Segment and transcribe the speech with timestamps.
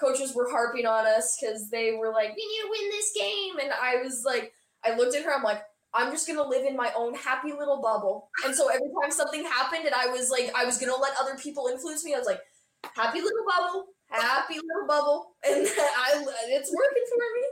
[0.00, 3.58] coaches were harping on us because they were like, "We need to win this game,"
[3.58, 4.52] and I was like,
[4.84, 5.62] I looked at her, I'm like,
[5.94, 8.30] I'm just gonna live in my own happy little bubble.
[8.44, 11.36] And so every time something happened and I was like, I was gonna let other
[11.36, 12.40] people influence me, I was like,
[12.94, 17.46] happy little bubble, happy little bubble, and I it's working for me.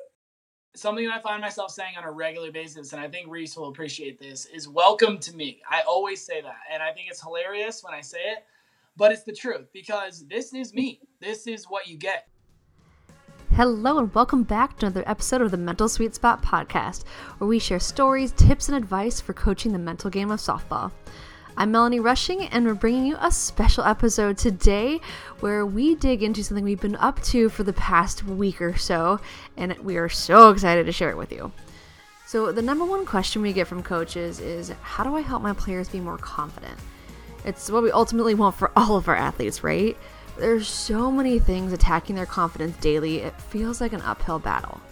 [0.75, 3.69] Something that I find myself saying on a regular basis, and I think Reese will
[3.69, 5.63] appreciate this, is welcome to me.
[5.71, 8.45] I always say that, and I think it's hilarious when I say it,
[8.95, 11.01] but it's the truth because this is me.
[11.19, 12.29] This is what you get.
[13.57, 17.05] Hello, and welcome back to another episode of the Mental Sweet Spot podcast,
[17.39, 20.93] where we share stories, tips, and advice for coaching the mental game of softball.
[21.57, 25.01] I'm Melanie Rushing, and we're bringing you a special episode today
[25.41, 29.21] where we dig into something we've been up to for the past week or so,
[29.57, 31.51] and we are so excited to share it with you.
[32.27, 35.55] So, the number one question we get from coaches is How do I help my
[35.55, 36.79] players be more confident?
[37.47, 39.97] It's what we ultimately want for all of our athletes, right?
[40.39, 44.83] There's so many things attacking their confidence daily, it feels like an uphill battle.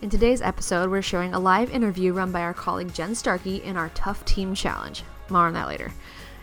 [0.00, 3.76] In today's episode, we're showing a live interview run by our colleague Jen Starkey in
[3.76, 5.02] our Tough Team Challenge.
[5.28, 5.92] More on that later.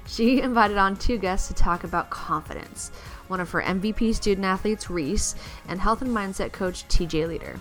[0.06, 2.92] She invited on two guests to talk about confidence
[3.30, 5.34] one of her MVP student athletes, Reese,
[5.68, 7.60] and health and mindset coach, TJ Leader.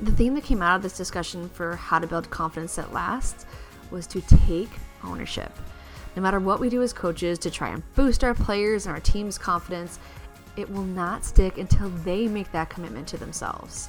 [0.00, 3.44] The theme that came out of this discussion for how to build confidence that lasts
[3.90, 4.70] was to take
[5.04, 5.52] ownership.
[6.18, 9.00] No matter what we do as coaches to try and boost our players and our
[9.00, 10.00] team's confidence,
[10.56, 13.88] it will not stick until they make that commitment to themselves.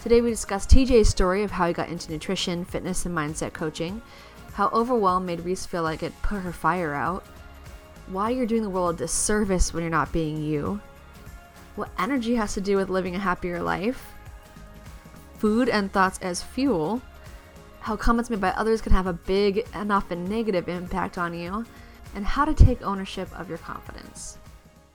[0.00, 4.00] Today, we discuss TJ's story of how he got into nutrition, fitness, and mindset coaching,
[4.52, 7.26] how overwhelm made Reese feel like it put her fire out,
[8.06, 10.80] why you're doing the world a disservice when you're not being you,
[11.74, 14.12] what energy has to do with living a happier life,
[15.38, 17.02] food and thoughts as fuel,
[17.80, 21.64] how comments made by others can have a big and often negative impact on you,
[22.14, 24.38] and how to take ownership of your confidence.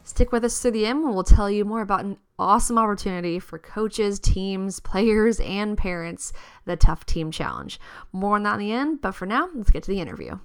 [0.04, 3.40] Stick with us through the end, and we'll tell you more about an awesome opportunity
[3.40, 6.32] for coaches, teams, players, and parents
[6.66, 7.80] the Tough Team Challenge.
[8.12, 10.38] More on that in the end, but for now, let's get to the interview.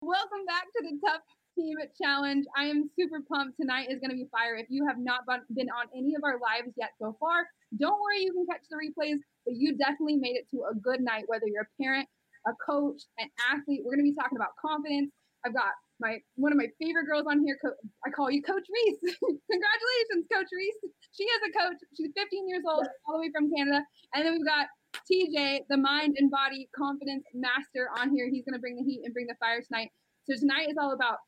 [0.00, 1.22] Welcome back to the Tough
[1.54, 2.44] Team Challenge.
[2.56, 3.56] I am super pumped.
[3.60, 4.56] Tonight is going to be fire.
[4.56, 5.20] If you have not
[5.54, 7.46] been on any of our lives yet so far,
[7.78, 11.00] don't worry, you can catch the replays but you definitely made it to a good
[11.00, 12.08] night, whether you're a parent,
[12.46, 13.82] a coach, an athlete.
[13.84, 15.10] We're going to be talking about confidence.
[15.44, 17.58] I've got my one of my favorite girls on here.
[17.58, 19.02] Co- I call you Coach Reese.
[19.50, 20.80] Congratulations, Coach Reese.
[21.14, 21.78] She is a coach.
[21.96, 23.82] She's 15 years old, all the way from Canada.
[24.14, 24.70] And then we've got
[25.10, 28.30] TJ, the mind and body confidence master, on here.
[28.30, 29.90] He's going to bring the heat and bring the fire tonight.
[30.30, 31.18] So tonight is all about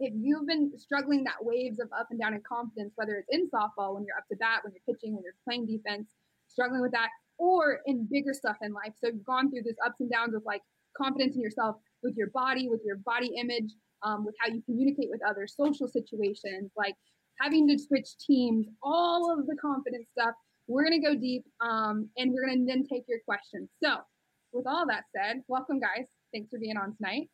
[0.00, 3.48] if you've been struggling that waves of up and down in confidence, whether it's in
[3.50, 6.14] softball when you're up to bat, when you're pitching, when you're playing defense,
[6.48, 8.92] struggling with that, or in bigger stuff in life.
[8.98, 10.62] So you've gone through this ups and downs with like
[10.96, 15.10] confidence in yourself, with your body, with your body image, um, with how you communicate
[15.10, 16.94] with others, social situations, like
[17.38, 20.34] having to switch teams, all of the confidence stuff.
[20.66, 23.68] We're gonna go deep, um, and we're gonna then take your questions.
[23.82, 23.98] So,
[24.52, 26.06] with all that said, welcome, guys.
[26.32, 27.28] Thanks for being on tonight.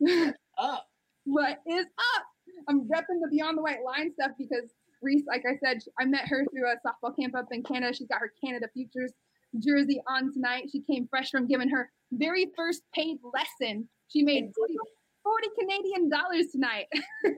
[0.58, 0.86] up.
[1.24, 2.24] What is up?
[2.68, 4.70] I'm repping the Beyond the White Line stuff because
[5.02, 7.94] Reese, like I said, I met her through a softball camp up in Canada.
[7.94, 9.12] She's got her Canada Futures
[9.58, 10.64] jersey on tonight.
[10.72, 13.88] She came fresh from giving her very first paid lesson.
[14.08, 14.74] She made 40,
[15.22, 16.86] 40 Canadian dollars tonight.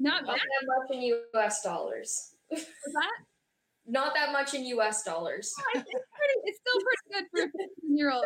[0.00, 2.34] Not, Not that much in US dollars.
[2.50, 3.10] Was that?
[3.86, 5.52] Not that much in US dollars.
[5.58, 8.24] Oh, it's, pretty, it's still pretty good for a 15 year old.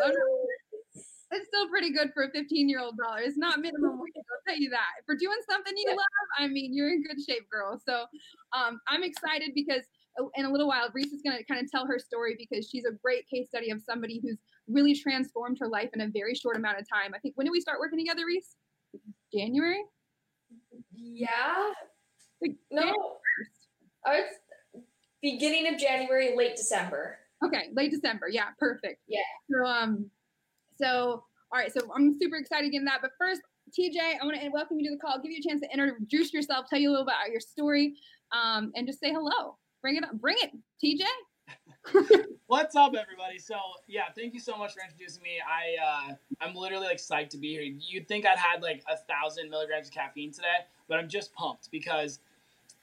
[1.32, 3.20] It's still pretty good for a 15 year old dollar.
[3.20, 5.02] It's not minimum wage, I'll tell you that.
[5.06, 7.80] For doing something you love, I mean, you're in good shape, girl.
[7.88, 8.04] So
[8.52, 9.84] um, I'm excited because
[10.18, 12.68] Oh, in a little while, Reese is going to kind of tell her story because
[12.68, 14.36] she's a great case study of somebody who's
[14.68, 17.12] really transformed her life in a very short amount of time.
[17.14, 18.56] I think when did we start working together, Reese?
[19.34, 19.82] January?
[20.92, 21.70] Yeah.
[22.42, 22.92] Like, no.
[24.04, 24.24] I was
[25.22, 27.18] beginning of January, late December.
[27.44, 28.28] Okay, late December.
[28.28, 29.00] Yeah, perfect.
[29.08, 29.20] Yeah.
[29.50, 30.10] So um
[30.82, 33.00] so all right, so I'm super excited to get getting that.
[33.02, 33.42] But first,
[33.78, 35.20] TJ, I want to welcome you to the call.
[35.22, 37.94] Give you a chance to introduce yourself, tell you a little bit about your story,
[38.32, 39.56] um, and just say hello.
[39.82, 40.12] Bring it up.
[40.14, 40.50] Bring it,
[40.82, 41.04] TJ.
[42.46, 43.38] What's up, everybody?
[43.38, 43.56] So
[43.86, 45.40] yeah, thank you so much for introducing me.
[45.46, 47.62] I uh, I'm literally like psyched to be here.
[47.62, 51.70] You'd think I'd had like a thousand milligrams of caffeine today, but I'm just pumped
[51.70, 52.20] because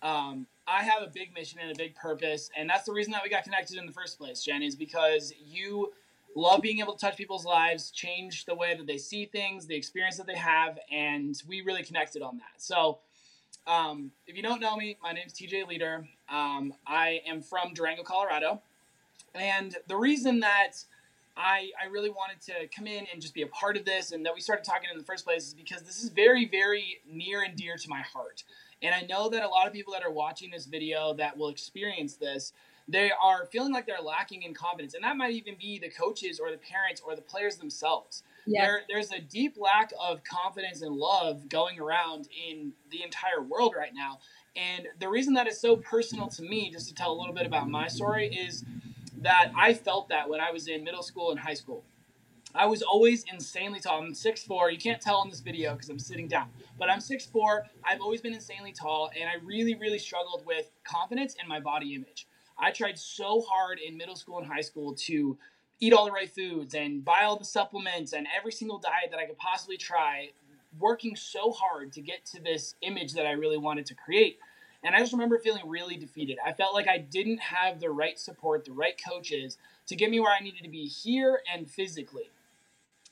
[0.04, 3.24] um, I have a big mission and a big purpose, and that's the reason that
[3.24, 4.62] we got connected in the first place, Jen.
[4.62, 5.92] Is because you
[6.40, 9.76] love being able to touch people's lives, change the way that they see things, the
[9.76, 12.62] experience that they have, and we really connected on that.
[12.62, 13.00] So
[13.68, 16.08] um, if you don't know me, my name is TJ Leader.
[16.30, 18.62] Um, I am from Durango, Colorado.
[19.36, 20.74] And the reason that
[21.38, 24.26] I, I really wanted to come in and just be a part of this and
[24.26, 27.44] that we started talking in the first place is because this is very, very near
[27.44, 28.44] and dear to my heart.
[28.82, 31.50] And I know that a lot of people that are watching this video that will
[31.50, 32.54] experience this,
[32.90, 34.96] they are feeling like they're lacking in confidence.
[34.96, 38.24] And that might even be the coaches or the parents or the players themselves.
[38.46, 38.66] Yeah.
[38.66, 43.76] There, there's a deep lack of confidence and love going around in the entire world
[43.78, 44.20] right now.
[44.56, 47.46] And the reason that is so personal to me, just to tell a little bit
[47.46, 48.66] about my story, is
[49.22, 51.84] that I felt that when I was in middle school and high school.
[52.56, 54.02] I was always insanely tall.
[54.02, 54.72] I'm 6'4.
[54.72, 56.50] You can't tell in this video because I'm sitting down,
[56.80, 57.62] but I'm 6'4.
[57.84, 61.94] I've always been insanely tall, and I really, really struggled with confidence and my body
[61.94, 62.28] image.
[62.60, 65.38] I tried so hard in middle school and high school to
[65.80, 69.20] eat all the right foods and buy all the supplements and every single diet that
[69.20, 70.32] I could possibly try,
[70.78, 74.40] working so hard to get to this image that I really wanted to create.
[74.84, 76.38] And I just remember feeling really defeated.
[76.46, 79.58] I felt like I didn't have the right support, the right coaches
[79.88, 82.30] to get me where I needed to be here and physically.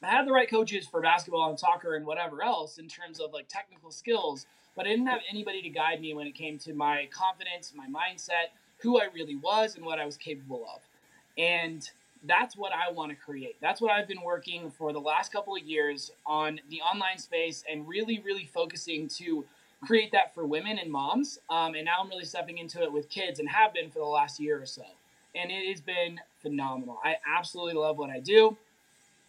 [0.03, 3.33] I had the right coaches for basketball and soccer and whatever else in terms of
[3.33, 4.45] like technical skills,
[4.75, 7.87] but I didn't have anybody to guide me when it came to my confidence, my
[7.87, 10.81] mindset, who I really was, and what I was capable of.
[11.37, 11.89] And
[12.23, 13.55] that's what I want to create.
[13.61, 17.63] That's what I've been working for the last couple of years on the online space
[17.69, 19.45] and really, really focusing to
[19.85, 21.39] create that for women and moms.
[21.49, 24.05] Um, and now I'm really stepping into it with kids and have been for the
[24.05, 24.83] last year or so.
[25.35, 26.99] And it has been phenomenal.
[27.03, 28.57] I absolutely love what I do.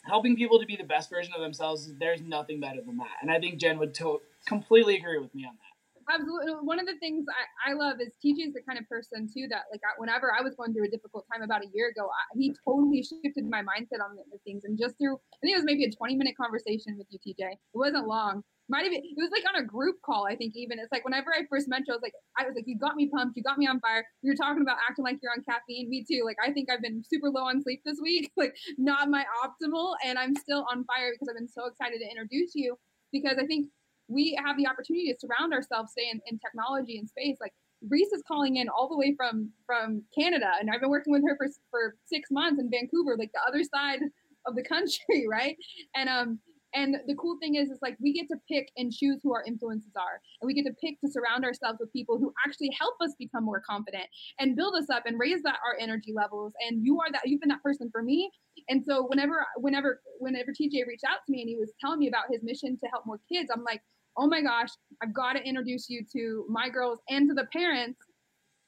[0.04, 3.18] Helping people to be the best version of themselves, there's nothing better than that.
[3.20, 5.67] And I think Jen would to- completely agree with me on that
[6.10, 9.28] absolutely one of the things I, I love is TJ is the kind of person
[9.28, 12.06] too that like whenever I was going through a difficult time about a year ago,
[12.08, 14.64] I, he totally shifted my mindset on the, the, things.
[14.64, 17.52] And just through, I think it was maybe a 20 minute conversation with you, TJ.
[17.52, 18.42] It wasn't long.
[18.70, 20.26] Might even it was like on a group call.
[20.28, 22.54] I think even it's like whenever I first met you, I was like, I was
[22.54, 24.04] like, you got me pumped, you got me on fire.
[24.20, 25.88] You were talking about acting like you're on caffeine.
[25.88, 26.22] Me too.
[26.24, 29.94] Like I think I've been super low on sleep this week, like not my optimal,
[30.04, 32.76] and I'm still on fire because I've been so excited to introduce you
[33.10, 33.70] because I think
[34.08, 37.36] we have the opportunity to surround ourselves, say, in, in technology and space.
[37.40, 37.52] Like
[37.88, 41.22] Reese is calling in all the way from from Canada, and I've been working with
[41.26, 44.00] her for for six months in Vancouver, like the other side
[44.46, 45.56] of the country, right?
[45.94, 46.40] And um,
[46.74, 49.42] and the cool thing is, is like we get to pick and choose who our
[49.46, 52.94] influences are, and we get to pick to surround ourselves with people who actually help
[53.00, 54.04] us become more confident
[54.38, 56.52] and build us up and raise that our energy levels.
[56.66, 58.30] And you are that you've been that person for me.
[58.68, 62.08] And so whenever, whenever, whenever TJ reached out to me and he was telling me
[62.08, 63.80] about his mission to help more kids, I'm like,
[64.18, 64.68] oh my gosh,
[65.02, 67.98] I've got to introduce you to my girls and to the parents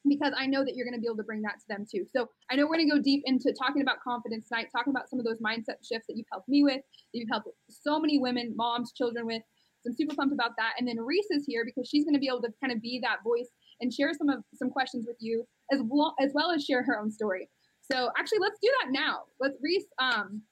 [0.08, 2.06] because I know that you're going to be able to bring that to them too.
[2.14, 5.10] So I know we're going to go deep into talking about confidence tonight, talking about
[5.10, 8.18] some of those mindset shifts that you've helped me with, that you've helped so many
[8.18, 9.42] women, moms, children with.
[9.82, 10.74] So I'm super pumped about that.
[10.78, 13.00] And then Reese is here because she's going to be able to kind of be
[13.02, 13.48] that voice
[13.80, 16.98] and share some of some questions with you as well as well as share her
[16.98, 17.48] own story.
[17.90, 19.20] So actually, let's do that now.
[19.40, 19.86] Let's Reese.
[19.98, 20.42] Um,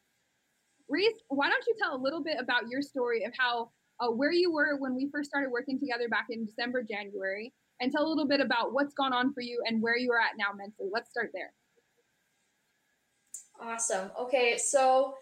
[0.88, 4.32] Reese, why don't you tell a little bit about your story of how uh, where
[4.32, 8.08] you were when we first started working together back in December, January, and tell a
[8.08, 10.88] little bit about what's gone on for you and where you are at now mentally.
[10.92, 11.52] Let's start there.
[13.60, 14.10] Awesome.
[14.18, 15.14] Okay, so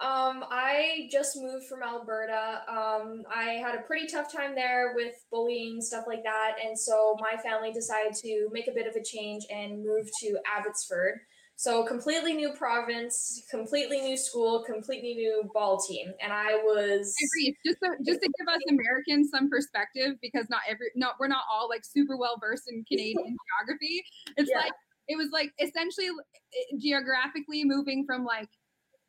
[0.00, 2.62] um, I just moved from Alberta.
[2.68, 6.56] Um, I had a pretty tough time there with bullying, stuff like that.
[6.64, 10.38] And so my family decided to make a bit of a change and move to
[10.46, 11.20] Abbotsford.
[11.56, 17.14] So completely new province, completely new school, completely new ball team, and I was.
[17.20, 17.56] I agree.
[17.64, 21.44] Just to, just to give us Americans some perspective, because not every not we're not
[21.50, 24.02] all like super well versed in Canadian geography.
[24.36, 24.62] It's yeah.
[24.62, 24.72] like
[25.06, 28.48] it was like essentially eh, geographically moving from like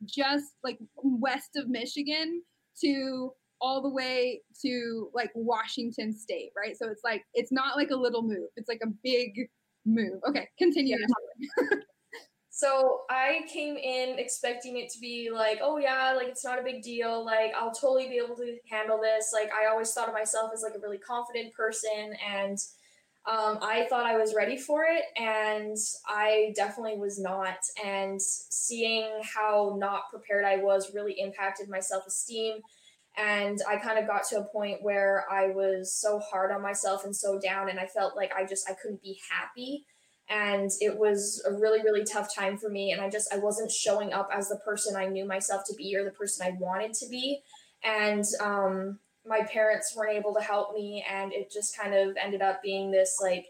[0.04, 2.42] just like west of Michigan
[2.82, 6.76] to all the way to like Washington State, right?
[6.76, 9.32] So it's like it's not like a little move; it's like a big
[9.84, 10.20] move.
[10.28, 10.96] Okay, continue.
[10.96, 11.78] Yeah.
[12.56, 16.62] So I came in expecting it to be like, oh yeah, like it's not a
[16.62, 17.22] big deal.
[17.22, 19.30] Like I'll totally be able to handle this.
[19.30, 22.56] Like I always thought of myself as like a really confident person, and
[23.26, 25.76] um, I thought I was ready for it, and
[26.08, 27.58] I definitely was not.
[27.84, 32.60] And seeing how not prepared I was really impacted my self esteem.
[33.18, 37.04] And I kind of got to a point where I was so hard on myself
[37.04, 39.84] and so down, and I felt like I just I couldn't be happy
[40.28, 42.92] and it was a really really tough time for me.
[42.92, 45.96] And i just i wasn't showing up as the person i knew myself to be
[45.96, 47.40] or the person i wanted to be.
[47.84, 51.04] And um, my parents weren't able to help me.
[51.10, 53.46] And it just kind of ended up being this like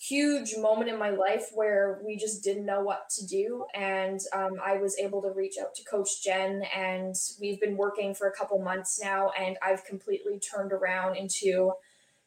[0.00, 3.64] huge moment in my life where we just didn't know what to do.
[3.74, 6.62] And um, i was able to reach out to coach jen.
[6.74, 9.32] And we've been working for a couple months now.
[9.38, 11.72] And i've completely turned around into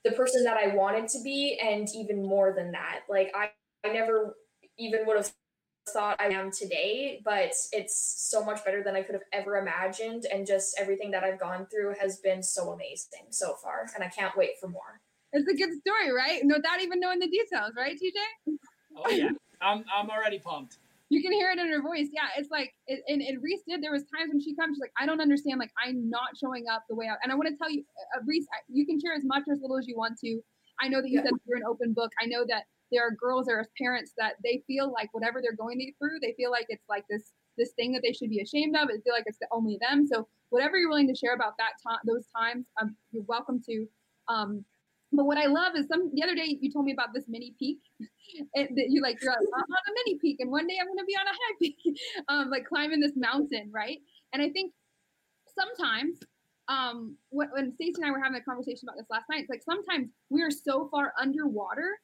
[0.03, 3.01] the person that i wanted to be and even more than that.
[3.09, 3.51] Like i
[3.83, 4.35] I never
[4.77, 5.31] even would have
[5.89, 10.25] thought I am today, but it's so much better than I could have ever imagined.
[10.31, 13.87] And just everything that I've gone through has been so amazing so far.
[13.95, 15.01] And I can't wait for more.
[15.33, 16.41] it's a good story, right?
[16.45, 18.55] Without even knowing the details, right, TJ?
[18.97, 19.29] Oh yeah,
[19.61, 20.77] I'm I'm already pumped.
[21.09, 22.07] You can hear it in her voice.
[22.13, 23.83] Yeah, it's like, it, and, and Reese did.
[23.83, 25.59] There was times when she comes, she's like, I don't understand.
[25.59, 27.15] Like, I'm not showing up the way I.
[27.21, 27.83] And I want to tell you,
[28.15, 30.39] uh, Reese, you can share as much or as little as you want to.
[30.79, 31.25] I know that you yeah.
[31.25, 32.11] said you're an open book.
[32.21, 35.55] I know that there are girls there or parents that they feel like whatever they're
[35.55, 38.75] going through, they feel like it's like this this thing that they should be ashamed
[38.75, 38.87] of.
[38.87, 40.07] They feel like it's the, only them.
[40.07, 43.85] So whatever you're willing to share about that time, those times, um, you're welcome to.
[44.27, 44.63] Um,
[45.11, 47.53] but what I love is some the other day you told me about this mini
[47.59, 47.79] peak,
[48.55, 51.15] that you like you're on a mini peak, and one day I'm going to be
[51.15, 51.77] on a high peak,
[52.29, 53.99] um, like climbing this mountain, right?
[54.33, 54.73] And I think
[55.57, 56.19] sometimes
[56.69, 59.63] um, when, Stacey and I were having a conversation about this last night, it's like
[59.63, 61.99] sometimes we are so far underwater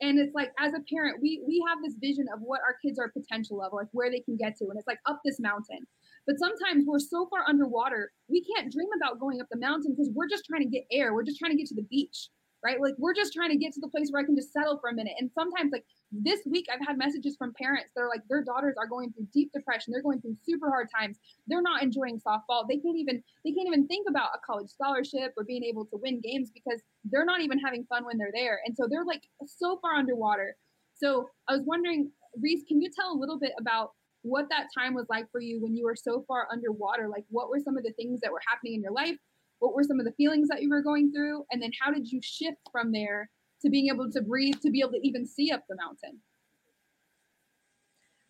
[0.00, 2.98] and it's like as a parent we we have this vision of what our kids
[2.98, 5.86] are potential level like where they can get to and it's like up this mountain.
[6.26, 10.10] But sometimes we're so far underwater we can't dream about going up the mountain because
[10.14, 11.14] we're just trying to get air.
[11.14, 12.28] We're just trying to get to the beach
[12.64, 12.80] right?
[12.80, 14.90] Like we're just trying to get to the place where i can just settle for
[14.90, 15.14] a minute.
[15.18, 18.74] And sometimes like this week I've had messages from parents that are like their daughters
[18.78, 19.92] are going through deep depression.
[19.92, 21.18] They're going through super hard times.
[21.46, 22.64] They're not enjoying softball.
[22.68, 25.96] They can't even they can't even think about a college scholarship or being able to
[26.02, 28.60] win games because they're not even having fun when they're there.
[28.66, 30.56] And so they're like so far underwater.
[30.96, 34.94] So I was wondering, Reese, can you tell a little bit about what that time
[34.94, 37.08] was like for you when you were so far underwater?
[37.08, 39.16] Like what were some of the things that were happening in your life?
[39.60, 41.44] What were some of the feelings that you were going through?
[41.50, 43.30] And then how did you shift from there
[43.62, 46.20] to being able to breathe, to be able to even see up the mountain?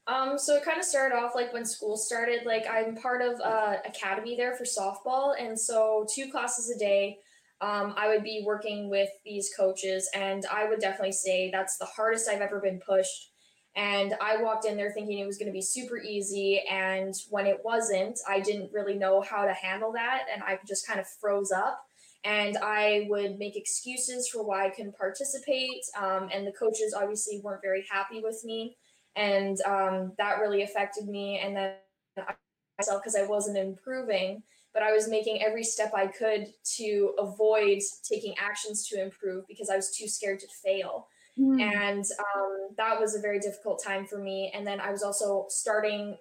[0.07, 2.45] Um, so it kind of started off like when school started.
[2.45, 7.19] Like I'm part of uh, academy there for softball, and so two classes a day.
[7.61, 11.85] Um, I would be working with these coaches, and I would definitely say that's the
[11.85, 13.33] hardest I've ever been pushed.
[13.77, 17.47] And I walked in there thinking it was going to be super easy, and when
[17.47, 21.07] it wasn't, I didn't really know how to handle that, and I just kind of
[21.07, 21.85] froze up
[22.25, 25.83] and I would make excuses for why I couldn't participate.
[25.99, 28.77] Um, and the coaches obviously weren't very happy with me,
[29.17, 31.39] and um, that really affected me.
[31.39, 31.73] And then
[32.19, 32.35] I,
[32.79, 36.47] myself because I wasn't improving, but I was making every step I could
[36.77, 41.07] to avoid taking actions to improve because I was too scared to fail.
[41.39, 41.61] Mm.
[41.61, 44.51] And um, that was a very difficult time for me.
[44.55, 46.17] And then I was also starting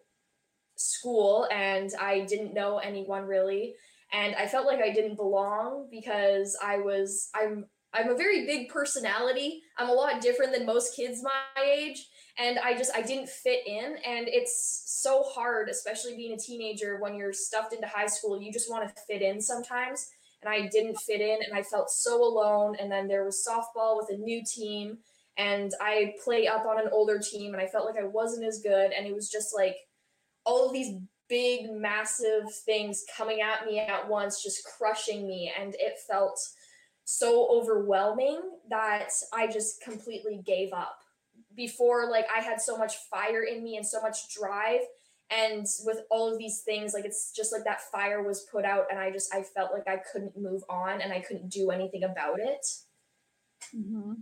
[0.75, 3.75] school and I didn't know anyone really
[4.11, 8.69] and I felt like I didn't belong because I was I'm I'm a very big
[8.69, 9.61] personality.
[9.77, 12.07] I'm a lot different than most kids my age
[12.39, 16.99] and I just I didn't fit in and it's so hard especially being a teenager
[16.99, 20.09] when you're stuffed into high school you just want to fit in sometimes
[20.41, 23.97] and I didn't fit in and I felt so alone and then there was softball
[23.97, 24.99] with a new team
[25.37, 28.61] and I play up on an older team and I felt like I wasn't as
[28.61, 29.75] good and it was just like
[30.45, 30.95] all of these
[31.29, 35.53] big, massive things coming at me at once, just crushing me.
[35.57, 36.39] And it felt
[37.05, 41.00] so overwhelming that I just completely gave up.
[41.55, 44.81] Before, like, I had so much fire in me and so much drive.
[45.31, 48.86] And with all of these things, like, it's just like that fire was put out,
[48.89, 52.03] and I just, I felt like I couldn't move on and I couldn't do anything
[52.03, 52.65] about it.
[53.75, 54.13] Mm-hmm.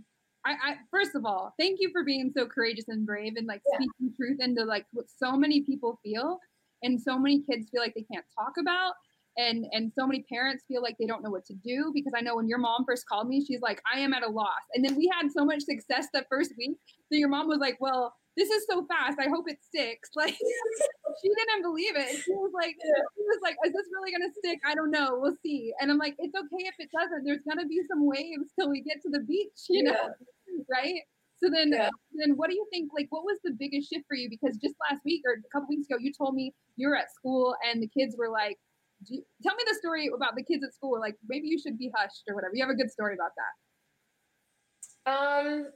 [0.44, 3.60] I, I, first of all, thank you for being so courageous and brave and like
[3.70, 3.78] yeah.
[3.78, 6.38] speaking truth into like what so many people feel
[6.82, 8.94] and so many kids feel like they can't talk about
[9.36, 12.20] and and so many parents feel like they don't know what to do because i
[12.20, 14.64] know when your mom first called me she's like i am at a loss.
[14.74, 16.76] And then we had so much success that first week
[17.10, 19.18] that your mom was like well this is so fast.
[19.18, 20.10] I hope it sticks.
[20.16, 22.22] Like she didn't believe it.
[22.22, 24.60] She was like she was like is this really gonna stick?
[24.64, 25.18] I don't know.
[25.20, 25.72] We'll see.
[25.80, 27.24] And i'm like it's okay if it doesn't.
[27.24, 29.92] There's gonna be some waves till we get to the beach you yeah.
[29.92, 30.08] know?
[30.70, 31.02] Right
[31.42, 31.90] so then, yeah.
[32.14, 32.90] then what do you think?
[32.94, 34.28] Like, what was the biggest shift for you?
[34.28, 37.12] Because just last week or a couple weeks ago, you told me you were at
[37.12, 38.58] school and the kids were like,
[39.06, 40.98] you, "Tell me the story about the kids at school.
[40.98, 45.10] Like, maybe you should be hushed or whatever." You have a good story about that.
[45.10, 45.66] Um,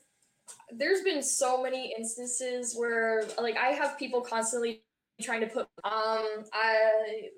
[0.73, 4.83] there's been so many instances where, like, I have people constantly
[5.21, 5.69] trying to put.
[5.85, 7.29] Um, I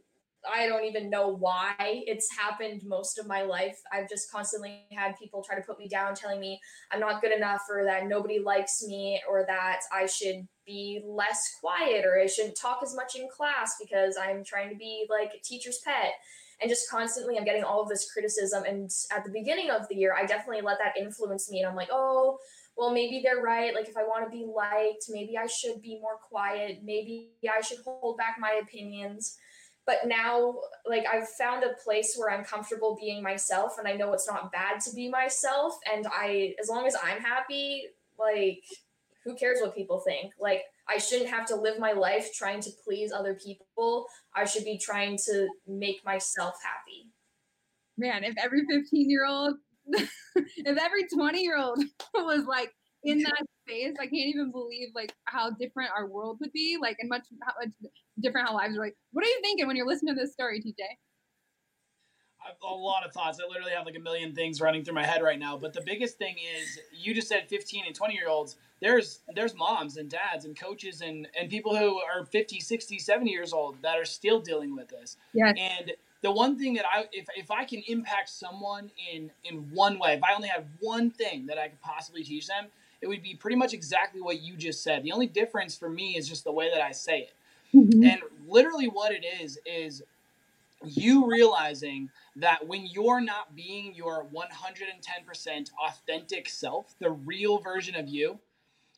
[0.52, 3.78] I don't even know why it's happened most of my life.
[3.92, 6.60] I've just constantly had people try to put me down, telling me
[6.90, 11.40] I'm not good enough, or that nobody likes me, or that I should be less
[11.60, 15.30] quiet, or I shouldn't talk as much in class because I'm trying to be like
[15.34, 16.12] a teacher's pet.
[16.60, 18.64] And just constantly, I'm getting all of this criticism.
[18.64, 21.60] And at the beginning of the year, I definitely let that influence me.
[21.60, 22.38] And I'm like, oh,
[22.76, 23.74] well, maybe they're right.
[23.74, 26.80] Like, if I want to be liked, maybe I should be more quiet.
[26.84, 29.36] Maybe I should hold back my opinions
[29.86, 30.54] but now
[30.88, 34.52] like i've found a place where i'm comfortable being myself and i know it's not
[34.52, 37.84] bad to be myself and i as long as i'm happy
[38.18, 38.62] like
[39.24, 40.32] who cares what people think?
[40.38, 44.06] Like i shouldn't have to live my life trying to please other people.
[44.34, 47.08] I should be trying to make myself happy.
[47.96, 51.82] Man if every 15 year old if every 20 year old
[52.14, 52.70] was like
[53.02, 56.96] in that space, I can't even believe like how different our world would be, like
[57.00, 57.72] and much how much
[58.20, 58.96] different how lives are like.
[59.12, 60.84] What are you thinking when you're listening to this story, TJ?
[62.44, 63.38] I have a lot of thoughts.
[63.42, 65.56] I literally have like a million things running through my head right now.
[65.56, 68.56] But the biggest thing is you just said 15 and 20 year olds.
[68.80, 73.30] There's there's moms and dads and coaches and and people who are 50, 60, 70
[73.30, 75.16] years old that are still dealing with this.
[75.32, 75.54] Yes.
[75.58, 75.92] And
[76.22, 80.12] the one thing that I if if I can impact someone in in one way,
[80.14, 82.66] if I only had one thing that I could possibly teach them,
[83.04, 85.02] it would be pretty much exactly what you just said.
[85.02, 87.34] The only difference for me is just the way that I say it.
[87.76, 88.02] Mm-hmm.
[88.02, 90.02] And literally what it is is
[90.82, 98.08] you realizing that when you're not being your 110% authentic self, the real version of
[98.08, 98.38] you,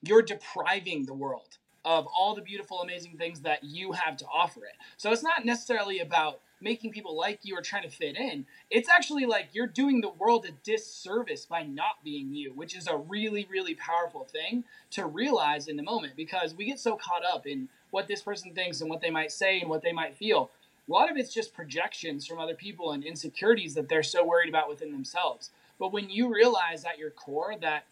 [0.03, 4.61] you're depriving the world of all the beautiful, amazing things that you have to offer
[4.67, 4.77] it.
[4.99, 8.47] So it's not necessarily about making people like you or trying to fit in.
[8.71, 12.87] It's actually like you're doing the world a disservice by not being you, which is
[12.87, 17.25] a really, really powerful thing to realize in the moment because we get so caught
[17.25, 20.17] up in what this person thinks and what they might say and what they might
[20.17, 20.51] feel
[20.89, 24.49] a lot of it's just projections from other people and insecurities that they're so worried
[24.49, 25.51] about within themselves.
[25.79, 27.85] But when you realize at your core that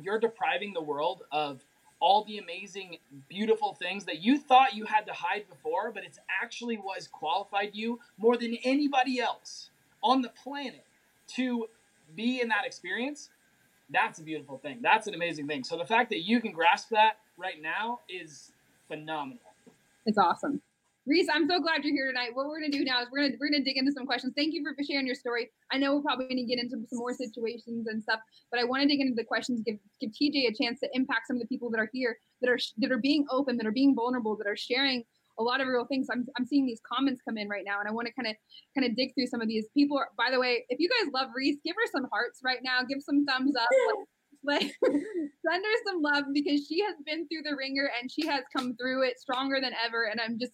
[0.00, 1.60] you're depriving the world of
[2.02, 2.96] all the amazing,
[3.28, 7.70] beautiful things that you thought you had to hide before, but it's actually was qualified
[7.74, 9.70] you more than anybody else
[10.02, 10.84] on the planet
[11.28, 11.66] to
[12.16, 13.30] be in that experience,
[13.88, 14.80] that's a beautiful thing.
[14.82, 15.62] That's an amazing thing.
[15.62, 18.50] So the fact that you can grasp that right now is
[18.88, 19.38] phenomenal.
[20.04, 20.60] It's awesome.
[21.04, 22.30] Reese, I'm so glad you're here tonight.
[22.32, 24.34] What we're gonna do now is we're gonna we're gonna dig into some questions.
[24.36, 25.50] Thank you for sharing your story.
[25.72, 28.20] I know we're probably gonna get into some more situations and stuff,
[28.52, 31.26] but I want to dig into the questions, give give TJ a chance to impact
[31.26, 33.72] some of the people that are here, that are that are being open, that are
[33.72, 35.02] being vulnerable, that are sharing
[35.40, 36.06] a lot of real things.
[36.12, 38.36] I'm, I'm seeing these comments come in right now, and I want to kind of
[38.76, 39.66] kind of dig through some of these.
[39.74, 42.60] People, are, by the way, if you guys love Reese, give her some hearts right
[42.62, 42.82] now.
[42.88, 43.68] Give some thumbs up.
[44.44, 48.26] Like, like send her some love because she has been through the ringer and she
[48.26, 50.08] has come through it stronger than ever.
[50.10, 50.50] And I'm just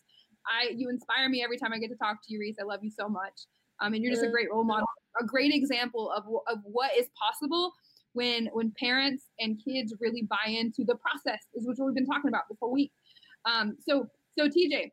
[0.48, 2.56] I you inspire me every time I get to talk to you, Reese.
[2.60, 3.46] I love you so much.
[3.80, 4.86] Um, and you're just a great role model,
[5.20, 7.72] a great example of of what is possible
[8.12, 12.28] when when parents and kids really buy into the process, is which we've been talking
[12.28, 12.92] about this whole week.
[13.44, 14.90] Um, so so TJ,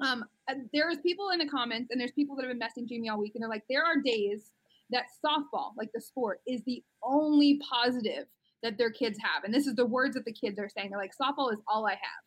[0.00, 3.08] um, uh, there's people in the comments and there's people that have been messaging me
[3.08, 4.52] all week, and they're like, there are days
[4.90, 8.26] that softball, like the sport, is the only positive
[8.62, 9.44] that their kids have.
[9.44, 10.90] And this is the words that the kids are saying.
[10.90, 12.22] They're like, softball is all I have.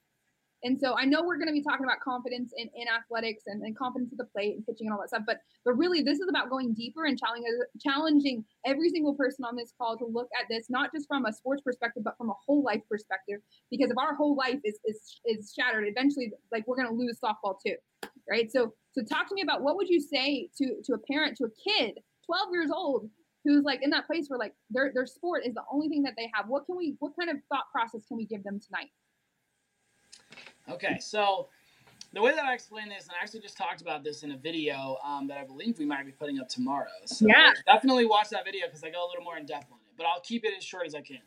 [0.63, 3.61] And so I know we're going to be talking about confidence in, in athletics and,
[3.61, 6.19] and confidence at the plate and pitching and all that stuff, but but really this
[6.19, 10.27] is about going deeper and challenging challenging every single person on this call to look
[10.39, 13.39] at this not just from a sports perspective, but from a whole life perspective.
[13.69, 17.19] Because if our whole life is is, is shattered, eventually like we're going to lose
[17.23, 17.75] softball too,
[18.29, 18.51] right?
[18.51, 21.45] So so talk to me about what would you say to to a parent to
[21.45, 23.09] a kid, 12 years old,
[23.43, 26.13] who's like in that place where like their their sport is the only thing that
[26.17, 26.47] they have.
[26.47, 28.89] What can we what kind of thought process can we give them tonight?
[30.69, 31.47] Okay, so
[32.13, 34.38] the way that I explain this, and I actually just talked about this in a
[34.38, 36.88] video um, that I believe we might be putting up tomorrow.
[37.06, 37.51] So yeah.
[37.65, 40.06] definitely watch that video because I go a little more in depth on it, but
[40.06, 41.19] I'll keep it as short as I can.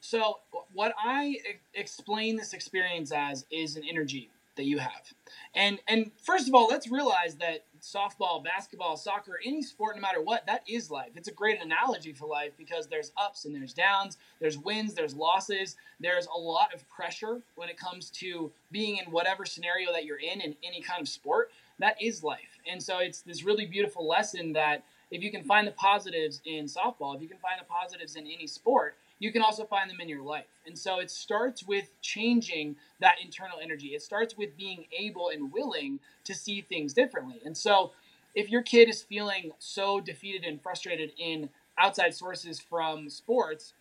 [0.00, 0.38] So,
[0.72, 1.36] what I
[1.74, 5.12] explain this experience as is an energy that you have.
[5.54, 10.22] And and first of all, let's realize that softball, basketball, soccer, any sport, no matter
[10.22, 11.10] what, that is life.
[11.16, 15.14] It's a great analogy for life because there's ups and there's downs, there's wins, there's
[15.14, 20.04] losses, there's a lot of pressure when it comes to being in whatever scenario that
[20.04, 21.50] you're in in any kind of sport.
[21.78, 22.58] That is life.
[22.70, 26.66] And so it's this really beautiful lesson that if you can find the positives in
[26.66, 30.00] softball, if you can find the positives in any sport, you can also find them
[30.00, 30.46] in your life.
[30.66, 33.88] And so it starts with changing that internal energy.
[33.88, 37.40] It starts with being able and willing to see things differently.
[37.44, 37.92] And so
[38.34, 43.74] if your kid is feeling so defeated and frustrated in outside sources from sports,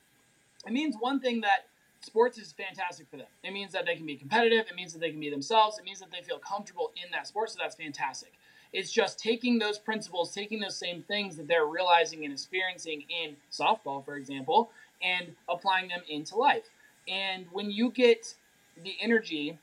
[0.68, 1.68] it means one thing that
[2.02, 3.28] sports is fantastic for them.
[3.44, 5.86] It means that they can be competitive, it means that they can be themselves, it
[5.86, 8.34] means that they feel comfortable in that sport, so that's fantastic.
[8.72, 13.36] It's just taking those principles, taking those same things that they're realizing and experiencing in
[13.52, 16.64] softball, for example, and applying them into life.
[17.08, 18.36] And when you get
[18.84, 19.58] the energy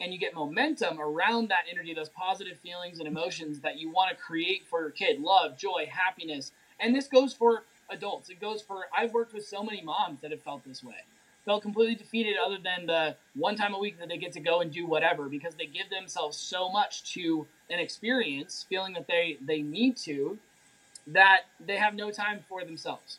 [0.00, 4.10] and you get momentum around that energy, those positive feelings and emotions that you want
[4.10, 6.52] to create for your kid love, joy, happiness.
[6.80, 8.30] And this goes for adults.
[8.30, 10.96] It goes for, I've worked with so many moms that have felt this way.
[11.44, 14.60] Felt completely defeated, other than the one time a week that they get to go
[14.60, 19.36] and do whatever because they give themselves so much to an experience, feeling that they,
[19.44, 20.38] they need to,
[21.06, 23.18] that they have no time for themselves.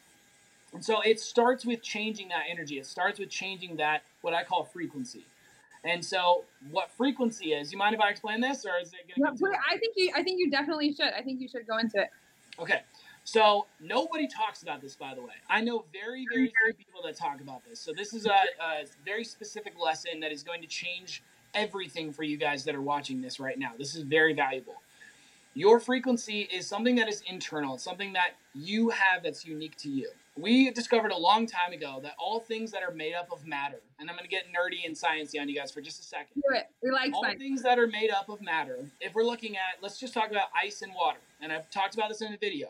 [0.76, 2.78] And so it starts with changing that energy.
[2.78, 5.26] It starts with changing that what I call frequency.
[5.86, 7.72] And so, what frequency is?
[7.72, 9.08] You mind if I explain this, or is it?
[9.18, 10.12] Going to I think you.
[10.16, 11.14] I think you definitely should.
[11.14, 12.10] I think you should go into it.
[12.60, 12.82] Okay.
[13.24, 15.34] So nobody talks about this, by the way.
[15.50, 17.80] I know very, very few people that talk about this.
[17.80, 21.24] So this is a, a very specific lesson that is going to change
[21.56, 23.72] everything for you guys that are watching this right now.
[23.78, 24.76] This is very valuable.
[25.58, 30.10] Your frequency is something that is internal, something that you have that's unique to you.
[30.38, 33.80] We discovered a long time ago that all things that are made up of matter,
[33.98, 36.28] and I'm going to get nerdy and sciencey on you guys for just a second.
[36.36, 36.68] Do it.
[36.84, 37.40] We like all science.
[37.40, 38.80] things that are made up of matter.
[39.00, 42.10] If we're looking at, let's just talk about ice and water, and I've talked about
[42.10, 42.68] this in a video.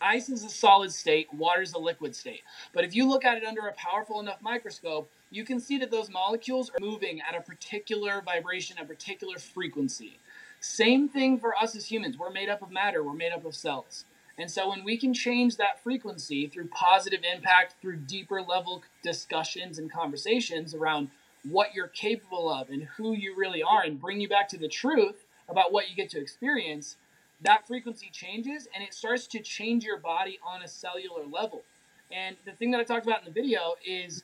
[0.00, 2.42] Ice is a solid state, water is a liquid state.
[2.72, 5.90] But if you look at it under a powerful enough microscope, you can see that
[5.90, 10.18] those molecules are moving at a particular vibration, a particular frequency.
[10.62, 12.16] Same thing for us as humans.
[12.16, 14.04] We're made up of matter, we're made up of cells.
[14.38, 19.80] And so when we can change that frequency through positive impact, through deeper level discussions
[19.80, 21.10] and conversations around
[21.42, 24.68] what you're capable of and who you really are, and bring you back to the
[24.68, 26.96] truth about what you get to experience,
[27.40, 31.62] that frequency changes and it starts to change your body on a cellular level.
[32.12, 34.22] And the thing that I talked about in the video is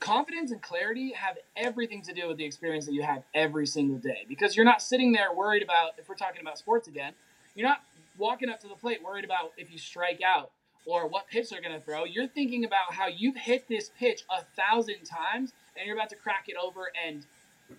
[0.00, 3.98] confidence and clarity have everything to do with the experience that you have every single
[3.98, 4.26] day.
[4.28, 7.14] Because you're not sitting there worried about if we're talking about sports again
[7.54, 7.82] you're not
[8.18, 10.50] walking up to the plate worried about if you strike out
[10.86, 12.04] or what pitch they're going to throw.
[12.04, 16.16] You're thinking about how you've hit this pitch a thousand times and you're about to
[16.16, 17.24] crack it over and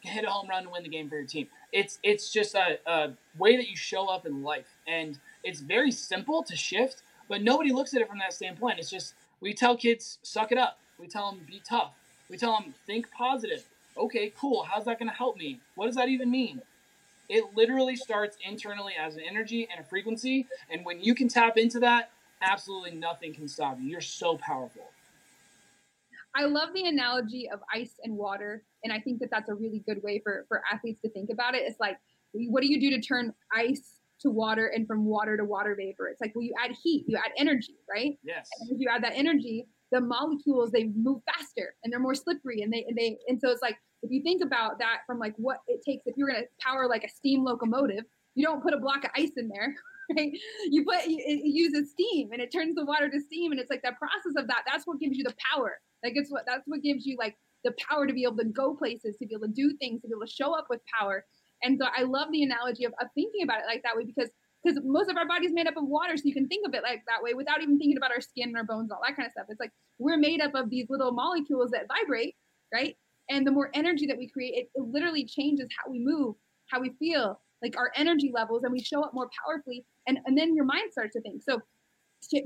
[0.02, 1.48] hit a home run to win the game for your team.
[1.72, 4.78] It's it's just a, a way that you show up in life.
[4.88, 8.80] And it's very simple to shift but nobody looks at it from that standpoint.
[8.80, 10.80] It's just we tell kids suck it up.
[11.00, 11.94] We tell them be tough
[12.30, 13.64] we tell them, think positive.
[13.98, 14.64] Okay, cool.
[14.64, 15.60] How's that going to help me?
[15.76, 16.62] What does that even mean?
[17.30, 20.48] It literally starts internally as an energy and a frequency.
[20.70, 22.12] And when you can tap into that,
[22.42, 23.90] absolutely nothing can stop you.
[23.90, 24.84] You're so powerful.
[26.36, 28.64] I love the analogy of ice and water.
[28.84, 31.56] And I think that that's a really good way for, for athletes to think about
[31.56, 31.64] it.
[31.66, 31.98] It's like,
[32.34, 36.10] what do you do to turn ice to water and from water to water vapor?
[36.10, 38.20] It's like, well, you add heat, you add energy, right?
[38.24, 38.50] Yes.
[38.60, 42.62] And if you add that energy, the molecules they move faster and they're more slippery
[42.62, 45.34] and they and they and so it's like if you think about that from like
[45.38, 48.74] what it takes if you're going to power like a steam locomotive you don't put
[48.74, 49.76] a block of ice in there
[50.18, 50.32] right?
[50.70, 53.82] You put it, uses steam and it turns the water to steam and it's like
[53.84, 55.80] that process of that that's what gives you the power.
[56.04, 58.76] Like it's what that's what gives you like the power to be able to go
[58.76, 61.26] places to be able to do things to be able to show up with power.
[61.64, 64.30] And so i love the analogy of, of thinking about it like that way because
[64.66, 66.82] because most of our body's made up of water so you can think of it
[66.84, 69.16] like that way without even thinking about our skin and our bones and all that
[69.16, 69.46] kind of stuff.
[69.50, 72.36] It's like we're made up of these little molecules that vibrate
[72.74, 72.98] right?
[73.30, 76.36] And the more energy that we create it, it literally changes how we move
[76.68, 80.38] how we feel like our energy levels and we show up more powerfully and and
[80.38, 81.44] then your mind starts to think.
[81.44, 81.62] So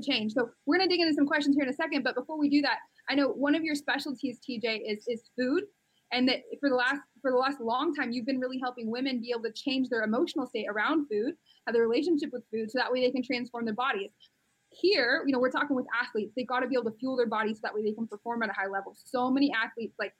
[0.02, 0.32] change.
[0.34, 2.50] So we're going to dig into some questions here in a second but before we
[2.50, 2.78] do that
[3.08, 5.64] i know one of your specialties tj is is food
[6.12, 9.20] and that for the last for the last long time you've been really helping women
[9.20, 11.34] be able to change their emotional state around food
[11.66, 14.10] have their relationship with food so that way they can transform their bodies.
[14.70, 16.32] Here you know we're talking with athletes.
[16.36, 18.42] They got to be able to fuel their bodies so that way they can perform
[18.42, 18.96] at a high level.
[19.04, 20.12] So many athletes like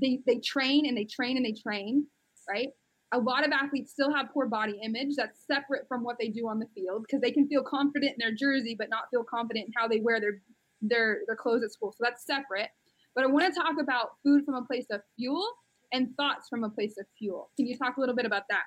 [0.00, 2.06] they they train and they train and they train
[2.48, 2.68] right?
[3.14, 6.48] A lot of athletes still have poor body image that's separate from what they do
[6.48, 9.66] on the field because they can feel confident in their jersey but not feel confident
[9.66, 10.40] in how they wear their
[10.80, 11.92] their their clothes at school.
[11.92, 12.70] So that's separate
[13.14, 15.46] but i want to talk about food from a place of fuel
[15.92, 18.62] and thoughts from a place of fuel can you talk a little bit about that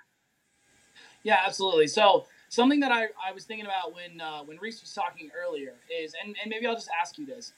[1.25, 1.87] yeah, absolutely.
[1.87, 5.73] So something that I, I was thinking about when uh, when Reese was talking earlier
[5.91, 7.53] is, and, and maybe I'll just ask you this.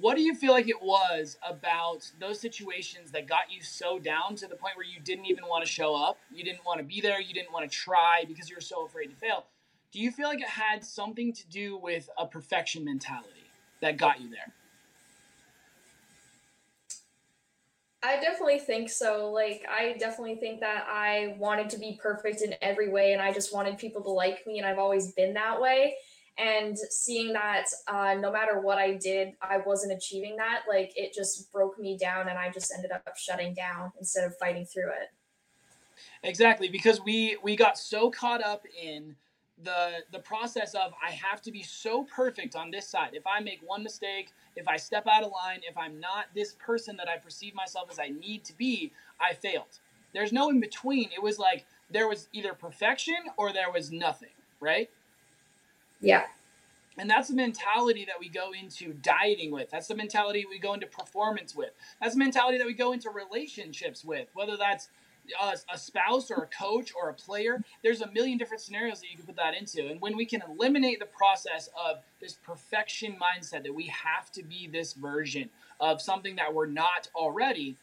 [0.00, 4.34] What do you feel like it was about those situations that got you so down
[4.36, 6.16] to the point where you didn't even want to show up?
[6.34, 7.20] You didn't want to be there.
[7.20, 9.44] You didn't want to try because you were so afraid to fail.
[9.92, 13.50] Do you feel like it had something to do with a perfection mentality
[13.82, 14.54] that got you there?
[18.04, 19.30] I definitely think so.
[19.30, 23.32] Like, I definitely think that I wanted to be perfect in every way, and I
[23.32, 25.94] just wanted people to like me, and I've always been that way.
[26.38, 31.12] And seeing that uh, no matter what I did, I wasn't achieving that, like, it
[31.14, 34.90] just broke me down, and I just ended up shutting down instead of fighting through
[34.90, 35.10] it.
[36.24, 39.14] Exactly, because we we got so caught up in
[39.64, 43.10] the the process of I have to be so perfect on this side.
[43.12, 46.54] If I make one mistake, if I step out of line, if I'm not this
[46.54, 49.78] person that I perceive myself as I need to be, I failed.
[50.14, 51.10] There's no in between.
[51.14, 54.90] It was like there was either perfection or there was nothing, right?
[56.00, 56.24] Yeah.
[56.98, 59.70] And that's the mentality that we go into dieting with.
[59.70, 61.70] That's the mentality we go into performance with.
[62.00, 64.88] That's the mentality that we go into relationships with, whether that's
[65.40, 67.62] a, a, spouse or a coach or a player.
[67.82, 69.88] There's a million different scenarios that you can put that into.
[69.88, 74.42] And when we can eliminate the process of this perfection mindset that we have to
[74.42, 75.48] be this version
[75.80, 77.76] of something that we're not already,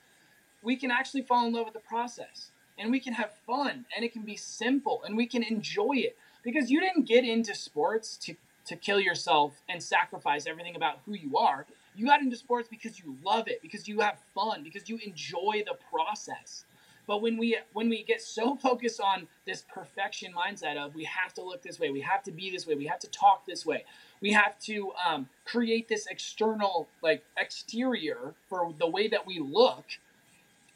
[0.62, 4.06] we can actually fall in love with the process and we can have fun and
[4.06, 8.17] it can be simple and we can enjoy it because you didn't get into sports
[8.17, 8.36] to
[8.69, 11.65] to kill yourself and sacrifice everything about who you are.
[11.95, 15.63] You got into sports because you love it, because you have fun, because you enjoy
[15.65, 16.65] the process.
[17.09, 21.33] But when we when we get so focused on this perfection mindset of we have
[21.33, 23.65] to look this way, we have to be this way, we have to talk this
[23.65, 23.83] way,
[24.21, 29.85] we have to um, create this external like exterior for the way that we look,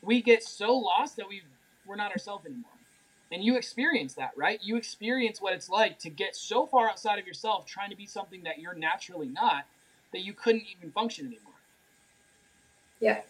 [0.02, 1.44] we get so lost that we
[1.86, 2.72] we're not ourselves anymore.
[3.32, 4.60] And you experience that, right?
[4.64, 8.08] You experience what it's like to get so far outside of yourself trying to be
[8.08, 9.66] something that you're naturally not
[10.12, 11.54] that you couldn't even function anymore.
[13.00, 13.22] Yeah.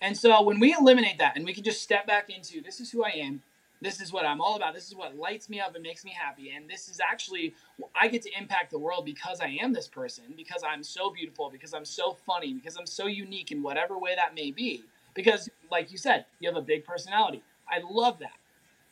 [0.00, 2.90] And so when we eliminate that and we can just step back into this is
[2.90, 3.42] who I am,
[3.82, 6.14] this is what I'm all about, this is what lights me up and makes me
[6.16, 7.54] happy, and this is actually
[7.98, 11.50] I get to impact the world because I am this person, because I'm so beautiful,
[11.50, 14.84] because I'm so funny, because I'm so unique in whatever way that may be.
[15.14, 17.42] Because, like you said, you have a big personality.
[17.68, 18.32] I love that.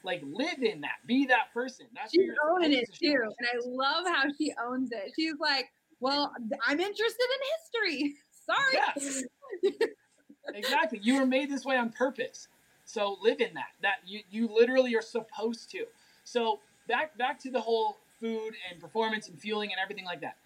[0.02, 1.86] Like live in that, be that person.
[1.94, 5.12] That's She's owning it too, and I love how she owns it.
[5.16, 5.66] She's like,
[6.00, 6.32] "Well,
[6.66, 8.14] I'm interested in history.
[8.46, 9.24] Sorry." Yes.
[10.54, 11.00] exactly.
[11.02, 12.48] You were made this way on purpose.
[12.84, 13.70] So live in that.
[13.82, 15.84] That you, you literally are supposed to.
[16.24, 20.36] So back back to the whole food and performance and fueling and everything like that.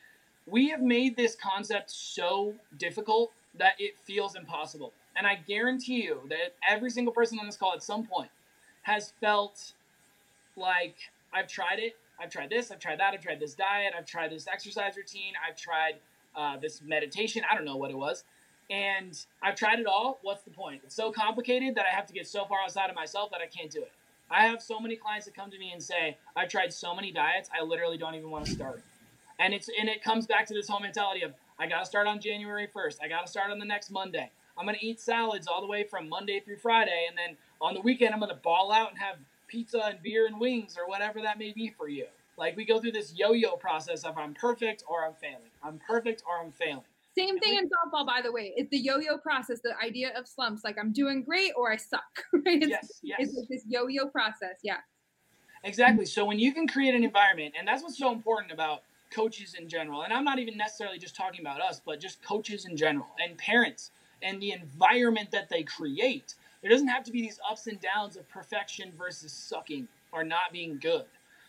[0.47, 4.93] We have made this concept so difficult that it feels impossible.
[5.17, 8.31] And I guarantee you that every single person on this call at some point
[8.83, 9.73] has felt
[10.57, 10.97] like
[11.33, 11.97] I've tried it.
[12.21, 12.71] I've tried this.
[12.71, 13.15] I've tried that.
[13.15, 13.95] I've tried this diet.
[13.97, 15.35] I've tried this exercise routine.
[15.49, 15.95] I've tried
[16.35, 17.43] uh, this meditation.
[17.51, 18.25] I don't know what it was
[18.73, 20.19] and I've tried it all.
[20.23, 20.81] What's the point?
[20.83, 23.47] It's so complicated that I have to get so far outside of myself that I
[23.47, 23.93] can't do it.
[24.31, 27.13] I have so many clients that come to me and say, I've tried so many
[27.13, 28.83] diets, I literally don't even want to start.
[29.39, 32.19] And it's and it comes back to this whole mentality of I gotta start on
[32.19, 32.97] January 1st.
[33.03, 34.31] I gotta start on the next Monday.
[34.57, 37.81] I'm gonna eat salads all the way from Monday through Friday, and then on the
[37.83, 39.17] weekend I'm gonna ball out and have
[39.49, 42.07] pizza and beer and wings or whatever that may be for you.
[42.39, 45.51] Like we go through this yo-yo process of I'm perfect or I'm failing.
[45.63, 46.85] I'm perfect or I'm failing.
[47.17, 48.55] Same thing in softball, by the way.
[48.57, 50.65] It's the yo-yo process, the idea of slumps.
[50.65, 52.03] Like I'm doing great or I suck.
[52.33, 52.63] Right?
[52.63, 53.19] It's, yes, yes.
[53.21, 54.59] It's this yo-yo process.
[54.63, 54.79] Yeah.
[55.65, 56.07] Exactly.
[56.07, 59.69] So when you can create an environment, and that's what's so important about coaches in
[59.69, 63.09] general, and I'm not even necessarily just talking about us, but just coaches in general
[63.23, 63.91] and parents
[64.23, 66.35] and the environment that they create.
[66.63, 70.53] There doesn't have to be these ups and downs of perfection versus sucking or not
[70.53, 71.05] being good.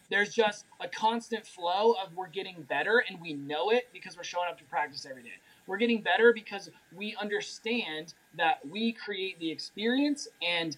[0.09, 4.23] There's just a constant flow of we're getting better and we know it because we're
[4.23, 5.29] showing up to practice every day.
[5.67, 10.77] We're getting better because we understand that we create the experience and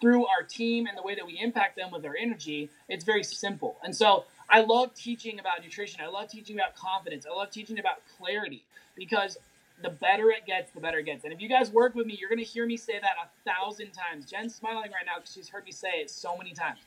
[0.00, 3.24] through our team and the way that we impact them with our energy, it's very
[3.24, 3.76] simple.
[3.82, 6.00] And so I love teaching about nutrition.
[6.00, 7.26] I love teaching about confidence.
[7.26, 8.64] I love teaching about clarity
[8.96, 9.38] because
[9.82, 11.24] the better it gets, the better it gets.
[11.24, 13.50] And if you guys work with me, you're going to hear me say that a
[13.50, 14.30] thousand times.
[14.30, 16.78] Jen's smiling right now because she's heard me say it so many times.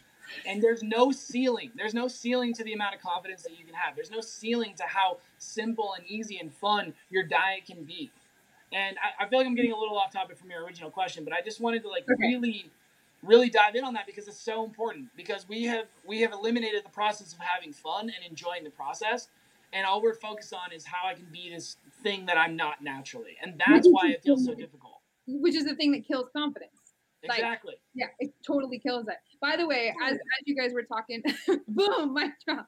[0.45, 1.71] And there's no ceiling.
[1.75, 3.95] There's no ceiling to the amount of confidence that you can have.
[3.95, 8.11] There's no ceiling to how simple and easy and fun your diet can be.
[8.73, 11.23] And I, I feel like I'm getting a little off topic from your original question,
[11.23, 12.15] but I just wanted to like okay.
[12.19, 12.71] really,
[13.21, 15.09] really dive in on that because it's so important.
[15.15, 19.27] Because we have we have eliminated the process of having fun and enjoying the process,
[19.73, 22.81] and all we're focused on is how I can be this thing that I'm not
[22.81, 24.99] naturally, and that's why it feels so difficult.
[25.27, 26.80] Which is the thing that kills confidence.
[27.23, 27.73] Exactly.
[27.73, 29.15] Like, yeah, it totally kills it.
[29.41, 31.21] By the way, as, as you guys were talking,
[31.67, 32.67] boom, mic drop.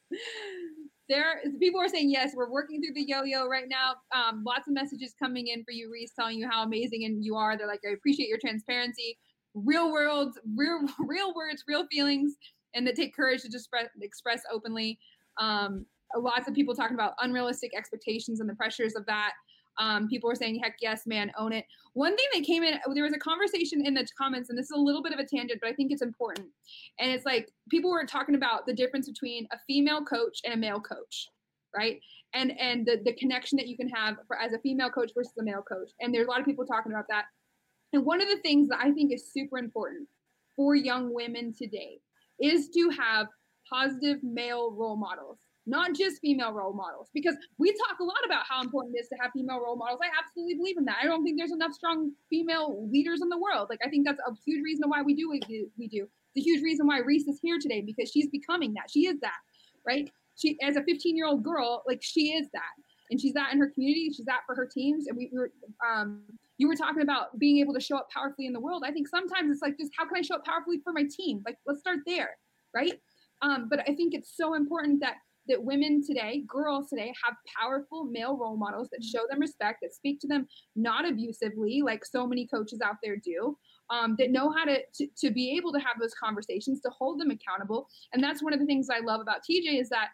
[1.09, 2.33] There, people are saying yes.
[2.35, 3.95] We're working through the yo-yo right now.
[4.15, 7.35] Um, lots of messages coming in for you, Reese, telling you how amazing and you
[7.35, 7.57] are.
[7.57, 9.17] They're like, I appreciate your transparency,
[9.53, 12.35] real world, real, real words, real feelings,
[12.73, 14.99] and that take courage to just express, express openly.
[15.39, 15.85] Um,
[16.15, 19.33] lots of people talking about unrealistic expectations and the pressures of that.
[19.79, 21.65] Um, people were saying, heck yes, man, own it.
[21.93, 24.71] One thing that came in, there was a conversation in the comments, and this is
[24.75, 26.47] a little bit of a tangent, but I think it's important.
[26.99, 30.57] And it's like people were talking about the difference between a female coach and a
[30.57, 31.29] male coach,
[31.75, 31.99] right?
[32.33, 35.33] And and the, the connection that you can have for, as a female coach versus
[35.39, 35.91] a male coach.
[35.99, 37.25] And there's a lot of people talking about that.
[37.93, 40.07] And one of the things that I think is super important
[40.55, 41.99] for young women today
[42.39, 43.27] is to have
[43.71, 48.43] positive male role models not just female role models, because we talk a lot about
[48.47, 49.99] how important it is to have female role models.
[50.03, 50.97] I absolutely believe in that.
[51.01, 53.67] I don't think there's enough strong female leaders in the world.
[53.69, 55.41] Like I think that's a huge reason why we do what
[55.77, 56.07] we do.
[56.35, 58.89] The huge reason why Reese is here today because she's becoming that.
[58.89, 59.37] She is that,
[59.85, 60.11] right?
[60.35, 62.73] She as a 15 year old girl, like she is that,
[63.09, 64.09] and she's that in her community.
[64.13, 65.07] She's that for her teams.
[65.07, 65.51] And we were,
[65.87, 66.23] um,
[66.57, 68.83] you were talking about being able to show up powerfully in the world.
[68.85, 71.41] I think sometimes it's like just how can I show up powerfully for my team?
[71.45, 72.37] Like let's start there,
[72.75, 72.99] right?
[73.41, 75.15] Um, but I think it's so important that
[75.47, 79.93] that women today, girls today, have powerful male role models that show them respect, that
[79.93, 83.57] speak to them not abusively, like so many coaches out there do,
[83.89, 87.19] um, that know how to, to, to be able to have those conversations, to hold
[87.19, 87.87] them accountable.
[88.13, 90.09] And that's one of the things I love about TJ is that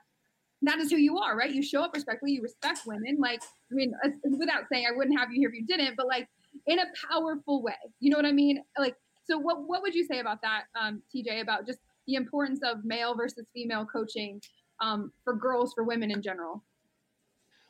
[0.62, 1.52] that is who you are, right?
[1.52, 3.18] You show up respectfully, you respect women.
[3.20, 3.94] Like, I mean,
[4.38, 6.28] without saying I wouldn't have you here if you didn't, but like
[6.68, 7.74] in a powerful way.
[8.00, 8.62] You know what I mean?
[8.78, 12.60] Like, so what what would you say about that, um, TJ, about just the importance
[12.64, 14.42] of male versus female coaching
[14.82, 16.64] um, for girls, for women in general?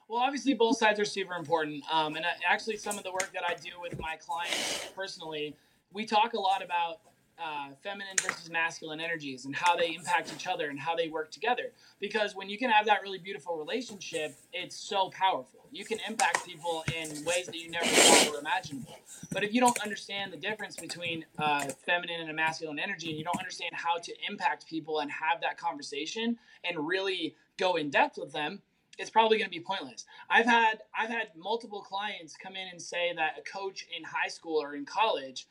[0.08, 1.84] Well, obviously, both sides are super important.
[1.91, 5.56] Um, and actually, some of the work that I do with my clients personally,
[5.93, 7.00] we talk a lot about
[7.43, 11.32] uh, feminine versus masculine energies and how they impact each other and how they work
[11.32, 11.71] together.
[11.99, 15.60] Because when you can have that really beautiful relationship, it's so powerful.
[15.71, 18.97] You can impact people in ways that you never thought were imaginable.
[19.32, 23.17] But if you don't understand the difference between uh, feminine and a masculine energy, and
[23.17, 27.89] you don't understand how to impact people and have that conversation and really go in
[27.89, 28.62] depth with them,
[28.97, 30.06] it's probably going to be pointless.
[30.30, 34.28] I've had I've had multiple clients come in and say that a coach in high
[34.28, 35.47] school or in college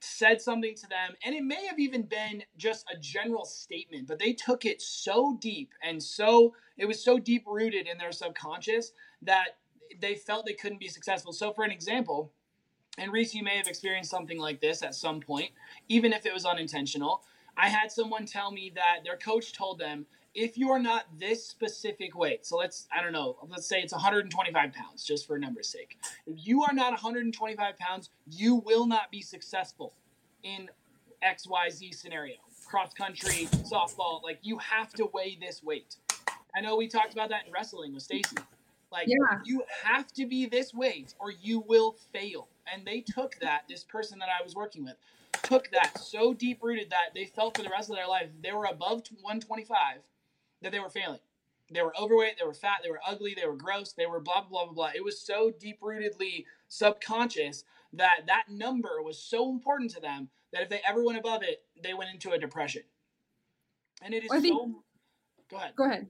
[0.00, 4.18] said something to them and it may have even been just a general statement but
[4.18, 8.92] they took it so deep and so it was so deep rooted in their subconscious
[9.22, 9.56] that
[10.00, 11.32] they felt they couldn't be successful.
[11.32, 12.32] So for an example
[12.98, 15.50] and reese you may have experienced something like this at some point
[15.88, 17.22] even if it was unintentional
[17.56, 20.04] i had someone tell me that their coach told them
[20.38, 24.72] if you're not this specific weight, so let's, I don't know, let's say it's 125
[24.72, 25.98] pounds, just for number's sake.
[26.28, 29.94] If you are not 125 pounds, you will not be successful
[30.44, 30.68] in
[31.24, 32.36] XYZ scenario.
[32.64, 35.96] Cross country, softball, like you have to weigh this weight.
[36.54, 38.36] I know we talked about that in wrestling with Stacy.
[38.92, 39.40] Like yeah.
[39.44, 42.46] you have to be this weight or you will fail.
[42.72, 44.94] And they took that, this person that I was working with,
[45.42, 48.52] took that so deep rooted that they felt for the rest of their life they
[48.52, 49.98] were above 125
[50.62, 51.20] that they were failing.
[51.70, 54.42] They were overweight, they were fat, they were ugly, they were gross, they were blah,
[54.42, 54.90] blah, blah, blah.
[54.94, 60.62] It was so deep rootedly subconscious that that number was so important to them that
[60.62, 62.82] if they ever went above it, they went into a depression.
[64.02, 64.82] And it is think, so.
[65.50, 65.76] Go ahead.
[65.76, 66.06] Go ahead.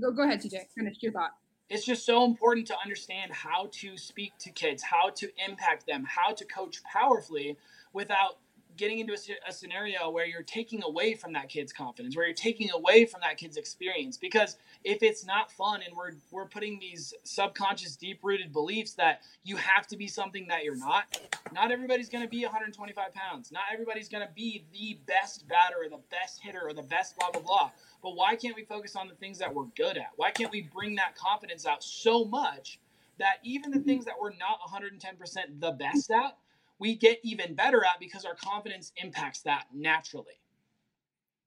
[0.00, 0.66] Go, go ahead, TJ.
[0.76, 1.32] Finish your thought.
[1.68, 6.04] It's just so important to understand how to speak to kids, how to impact them,
[6.08, 7.56] how to coach powerfully
[7.92, 8.38] without
[8.76, 12.34] getting into a, a, scenario where you're taking away from that kid's confidence, where you're
[12.34, 14.16] taking away from that kid's experience.
[14.16, 19.22] Because if it's not fun and we're we're putting these subconscious, deep rooted beliefs that
[19.44, 21.20] you have to be something that you're not,
[21.52, 23.52] not everybody's going to be 125 pounds.
[23.52, 27.16] Not everybody's going to be the best batter or the best hitter or the best
[27.18, 27.70] blah blah blah.
[28.02, 30.10] But why can't we focus on the things that we're good at?
[30.16, 32.78] Why can't we bring that confidence out so much
[33.18, 36.36] that even the things that we're not 110% the best at?
[36.80, 40.40] We get even better at because our confidence impacts that naturally.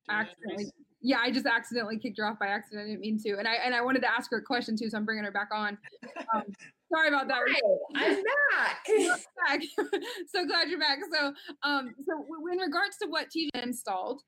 [0.10, 0.72] Accidentally.
[1.02, 2.84] Yeah, I just accidentally kicked her off by accident.
[2.84, 4.90] I didn't mean to, and I and I wanted to ask her a question too,
[4.90, 5.78] so I'm bringing her back on.
[6.34, 6.44] Um,
[6.94, 7.42] sorry about that.
[7.96, 8.86] I'm back.
[10.28, 11.00] so glad you're back.
[11.12, 14.22] So, um, so in regards to what TJ installed,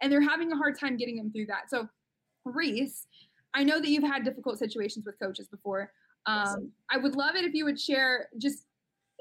[0.00, 1.68] and they're having a hard time getting them through that.
[1.68, 1.88] So,
[2.44, 3.06] Reese,
[3.52, 5.92] I know that you've had difficult situations with coaches before.
[6.24, 8.66] Um, I would love it if you would share just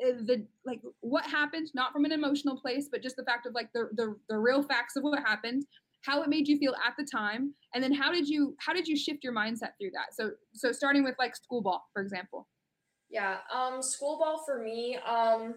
[0.01, 3.71] the like what happened not from an emotional place but just the fact of like
[3.73, 5.63] the, the the real facts of what happened
[6.03, 8.87] how it made you feel at the time and then how did you how did
[8.87, 10.13] you shift your mindset through that?
[10.13, 12.47] So so starting with like school ball for example.
[13.09, 15.55] Yeah um school ball for me um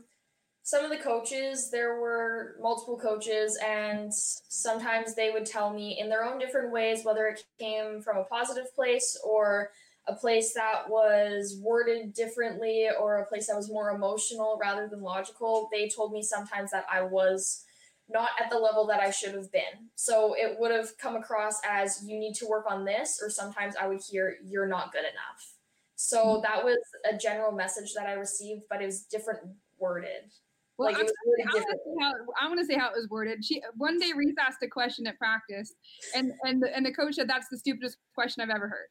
[0.62, 6.08] some of the coaches there were multiple coaches and sometimes they would tell me in
[6.08, 9.70] their own different ways whether it came from a positive place or
[10.06, 15.02] a place that was worded differently or a place that was more emotional rather than
[15.02, 17.64] logical, they told me sometimes that I was
[18.08, 19.88] not at the level that I should have been.
[19.94, 23.76] So it would have come across as you need to work on this, or sometimes
[23.80, 25.54] I would hear you're not good enough.
[25.96, 26.42] So mm-hmm.
[26.42, 26.78] that was
[27.10, 29.40] a general message that I received, but it was different
[29.78, 30.30] worded.
[30.76, 33.44] Well, like I want to say how it was worded.
[33.44, 35.72] She one day Reese asked a question at practice,
[36.16, 38.88] and and the, and the coach said that's the stupidest question I've ever heard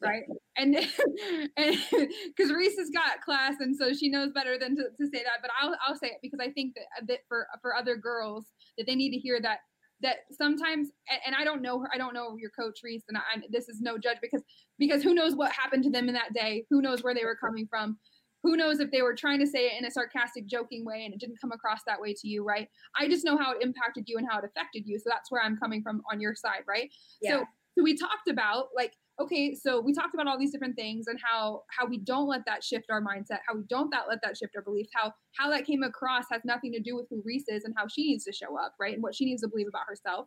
[0.00, 0.22] right?
[0.56, 0.76] And
[1.56, 1.76] and
[2.36, 5.42] because Reese has got class, and so she knows better than to, to say that.
[5.42, 8.46] But I'll I'll say it because I think that that for for other girls
[8.78, 9.58] that they need to hear that
[10.00, 10.90] that sometimes
[11.26, 13.80] and I don't know her I don't know your coach Reese and I, this is
[13.80, 14.42] no judge because
[14.78, 17.36] because who knows what happened to them in that day who knows where they were
[17.36, 17.98] coming from
[18.42, 21.14] who knows if they were trying to say it in a sarcastic joking way and
[21.14, 22.68] it didn't come across that way to you right
[22.98, 25.42] I just know how it impacted you and how it affected you so that's where
[25.42, 26.90] I'm coming from on your side right
[27.22, 27.38] yeah.
[27.38, 27.44] so
[27.76, 31.18] so we talked about like okay so we talked about all these different things and
[31.22, 34.36] how how we don't let that shift our mindset how we don't that let that
[34.36, 37.44] shift our beliefs how how that came across has nothing to do with who reese
[37.48, 39.68] is and how she needs to show up right and what she needs to believe
[39.68, 40.26] about herself.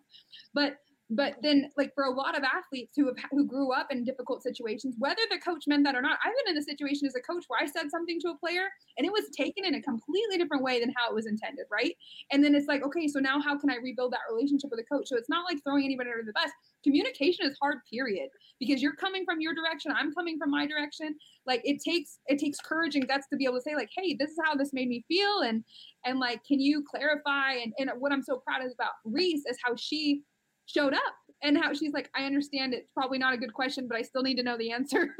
[0.54, 0.78] But
[1.10, 4.44] but then like for a lot of athletes who have who grew up in difficult
[4.44, 7.22] situations whether the coach meant that or not i've been in a situation as a
[7.22, 10.38] coach where i said something to a player and it was taken in a completely
[10.38, 11.96] different way than how it was intended right?
[12.32, 14.84] And then it's like okay so now how can i rebuild that relationship with a
[14.84, 15.08] coach?
[15.08, 16.52] So it's not like throwing anybody under the bus.
[16.84, 18.30] Communication is hard period
[18.60, 21.16] because you're coming from your direction i'm coming from my direction.
[21.46, 24.16] Like it takes it takes courage and guts to be able to say like hey
[24.18, 25.42] this is how this made me feel.
[25.42, 25.64] And
[26.06, 27.54] and like can you clarify?
[27.54, 30.24] And, and what i'm so proud about reese is how she
[30.68, 33.98] showed up and how she's like, I understand it's probably not a good question, but
[33.98, 35.16] I still need to know the answer.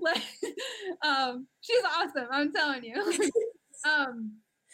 [0.00, 0.22] like,
[1.04, 2.26] um, she's awesome.
[2.30, 2.94] I'm telling you.
[3.88, 4.32] um,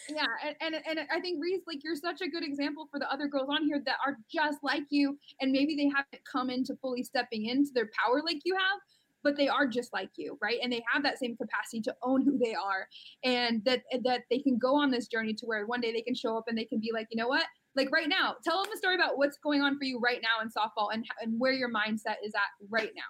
[0.08, 3.12] yeah, and, and and I think Reese, like you're such a good example for the
[3.12, 6.74] other girls on here that are just like you, and maybe they haven't come into
[6.80, 8.80] fully stepping into their power like you have,
[9.22, 10.58] but they are just like you right?
[10.62, 12.86] And they have that same capacity to own who they are
[13.24, 16.14] and that that they can go on this journey to where one day they can
[16.14, 17.44] show up and they can be like you know what?
[17.76, 20.42] Like right now tell them a story about what's going on for you right now
[20.42, 23.02] in softball and, and where your mindset is at right now.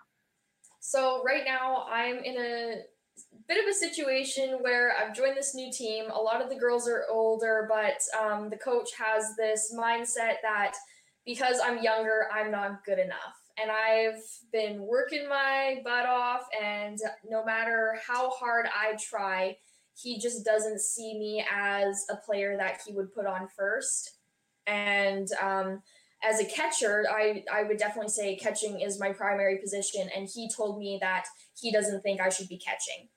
[0.82, 2.74] So right now i'm in a
[3.48, 6.06] bit of a situation where I've joined this new team.
[6.10, 10.74] A lot of the girls are older, but um, the coach has this mindset that
[11.26, 16.46] because I'm younger, I'm not good enough and I've been working my butt off.
[16.60, 16.98] And
[17.28, 19.56] no matter how hard I try,
[20.00, 24.18] he just doesn't see me as a player that he would put on first.
[24.66, 25.82] And um,
[26.22, 30.08] as a catcher, I, I would definitely say catching is my primary position.
[30.14, 31.24] And he told me that
[31.60, 33.08] he doesn't think I should be catching.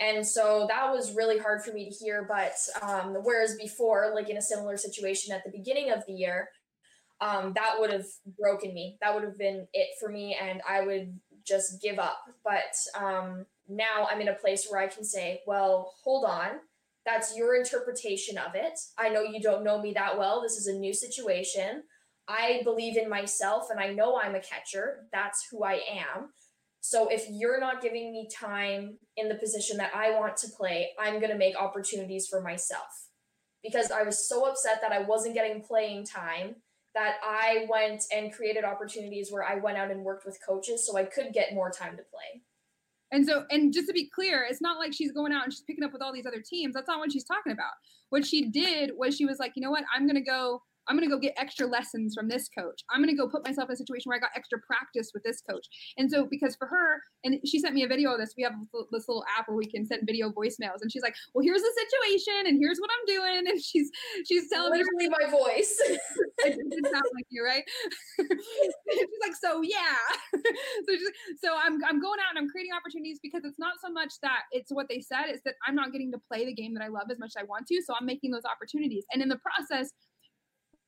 [0.00, 2.26] And so that was really hard for me to hear.
[2.28, 6.48] But um, whereas before, like in a similar situation at the beginning of the year,
[7.20, 8.06] um, that would have
[8.38, 8.98] broken me.
[9.00, 12.18] That would have been it for me, and I would just give up.
[12.42, 16.50] But um, now I'm in a place where I can say, well, hold on.
[17.06, 18.78] That's your interpretation of it.
[18.98, 20.40] I know you don't know me that well.
[20.40, 21.82] This is a new situation.
[22.28, 25.06] I believe in myself and I know I'm a catcher.
[25.12, 26.30] That's who I am.
[26.80, 30.90] So if you're not giving me time in the position that I want to play,
[30.98, 33.08] I'm going to make opportunities for myself.
[33.62, 36.56] Because I was so upset that I wasn't getting playing time
[36.94, 40.96] that I went and created opportunities where I went out and worked with coaches so
[40.96, 42.42] I could get more time to play.
[43.10, 45.62] And so, and just to be clear, it's not like she's going out and she's
[45.62, 46.74] picking up with all these other teams.
[46.74, 47.72] That's not what she's talking about.
[48.10, 49.84] What she did was she was like, you know what?
[49.94, 52.82] I'm going to go I'm going to go get extra lessons from this coach.
[52.90, 55.22] I'm going to go put myself in a situation where I got extra practice with
[55.22, 55.66] this coach.
[55.96, 58.52] And so, because for her, and she sent me a video of this, we have
[58.92, 60.82] this little app where we can send video voicemails.
[60.82, 63.24] And she's like, well, here's the situation and here's what I'm doing.
[63.54, 63.90] And she's,
[64.26, 65.16] she's telling Literally me.
[65.20, 65.76] my voice.
[66.38, 67.62] it didn't sound like you, right?
[68.18, 70.00] she's like, so yeah.
[70.32, 71.10] so, she's,
[71.42, 74.42] so I'm, I'm going out and I'm creating opportunities because it's not so much that
[74.52, 76.88] it's what they said, it's that I'm not getting to play the game that I
[76.88, 77.82] love as much as I want to.
[77.84, 79.04] So I'm making those opportunities.
[79.12, 79.90] And in the process,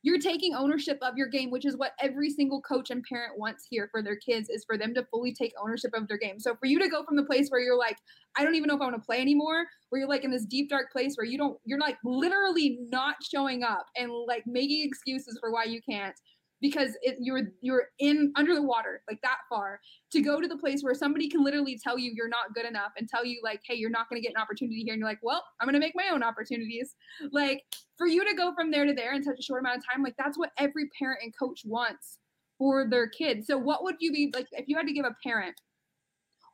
[0.07, 3.67] you're taking ownership of your game which is what every single coach and parent wants
[3.69, 6.39] here for their kids is for them to fully take ownership of their game.
[6.39, 7.99] So for you to go from the place where you're like
[8.39, 10.45] i don't even know if i want to play anymore where you're like in this
[10.45, 14.85] deep dark place where you don't you're like literally not showing up and like making
[14.85, 16.15] excuses for why you can't
[16.61, 19.79] because it, you're you're in under the water like that far
[20.11, 22.93] to go to the place where somebody can literally tell you you're not good enough
[22.97, 25.09] and tell you like hey you're not going to get an opportunity here and you're
[25.09, 26.95] like well i'm going to make my own opportunities.
[27.33, 27.63] Like
[27.99, 30.03] for you to go from there to there in such a short amount of time
[30.03, 32.19] like that's what every parent and coach wants
[32.59, 33.47] for their kids.
[33.47, 35.61] So what would you be like if you had to give a parent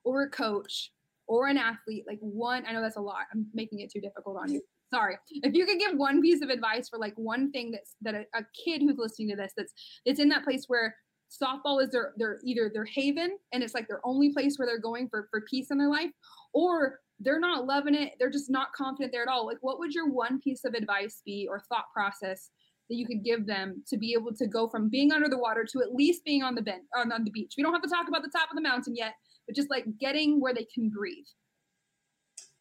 [0.04, 0.90] or a coach
[1.28, 4.36] or an athlete like one i know that's a lot i'm making it too difficult
[4.36, 4.60] on you
[4.92, 5.16] sorry.
[5.30, 8.24] If you could give one piece of advice for like one thing that's that a,
[8.34, 9.72] a kid who's listening to this that's
[10.04, 10.94] it's in that place where
[11.42, 14.78] softball is their their either their haven and it's like their only place where they're
[14.78, 16.10] going for for peace in their life
[16.52, 19.94] or they're not loving it they're just not confident there at all like what would
[19.94, 22.50] your one piece of advice be or thought process
[22.90, 25.64] that you could give them to be able to go from being under the water
[25.64, 27.54] to at least being on the bench on the beach?
[27.56, 29.14] We don't have to talk about the top of the mountain yet
[29.46, 31.24] but just like getting where they can breathe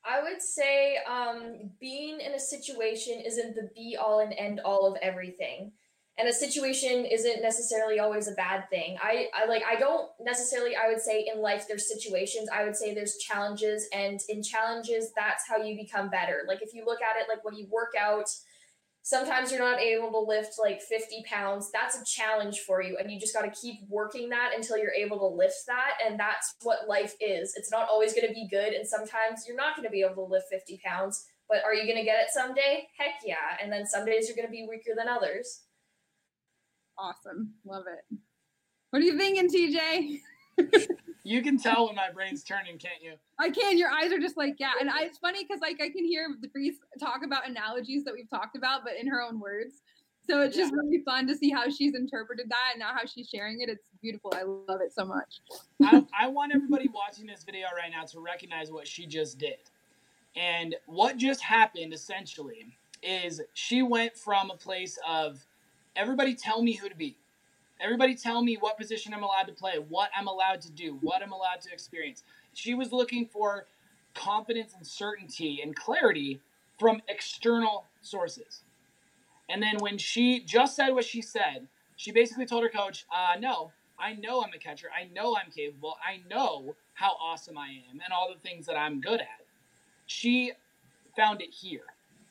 [0.06, 4.88] I would say um, being in a situation isn't the be all and end all
[4.91, 5.72] of everything.
[6.18, 8.97] And a situation isn't necessarily always a bad thing.
[9.02, 12.49] I, I like I don't necessarily I would say in life there's situations.
[12.54, 16.41] I would say there's challenges and in challenges that's how you become better.
[16.47, 18.30] Like if you look at it like when you work out,
[19.04, 21.72] sometimes you're not able to lift like 50 pounds.
[21.72, 24.93] That's a challenge for you and you just got to keep working that until you're
[24.93, 27.54] able to lift that and that's what life is.
[27.56, 30.28] It's not always going to be good and sometimes you're not going to be able
[30.28, 32.88] to lift 50 pounds but are you going to get it someday?
[32.97, 35.62] Heck yeah and then some days you're going to be weaker than others.
[36.97, 37.56] Awesome.
[37.66, 38.18] Love it.
[38.91, 40.20] What are you thinking tj
[41.24, 43.13] You can tell when my brain's turning, can't you?
[43.39, 43.78] I can.
[43.78, 46.28] Your eyes are just like yeah, and I, it's funny because like I can hear
[46.53, 49.82] Reese talk about analogies that we've talked about, but in her own words.
[50.28, 53.28] So it's just really fun to see how she's interpreted that and now how she's
[53.28, 53.69] sharing it.
[53.69, 54.32] It's beautiful.
[54.36, 55.41] I love it so much.
[55.84, 59.57] I, I want everybody watching this video right now to recognize what she just did.
[60.36, 65.45] And what just happened essentially is she went from a place of
[65.95, 67.17] everybody tell me who to be.
[67.84, 71.23] Everybody tell me what position I'm allowed to play, what I'm allowed to do, what
[71.23, 72.23] I'm allowed to experience.
[72.53, 73.65] She was looking for
[74.13, 76.39] confidence and certainty and clarity
[76.79, 78.63] from external sources.
[79.49, 83.39] And then when she just said what she said, she basically told her coach, uh,
[83.39, 84.89] no, I know I'm a catcher.
[84.95, 85.97] I know I'm capable.
[86.05, 89.45] I know how awesome I am and all the things that I'm good at.
[90.05, 90.53] She
[91.15, 91.86] found it here.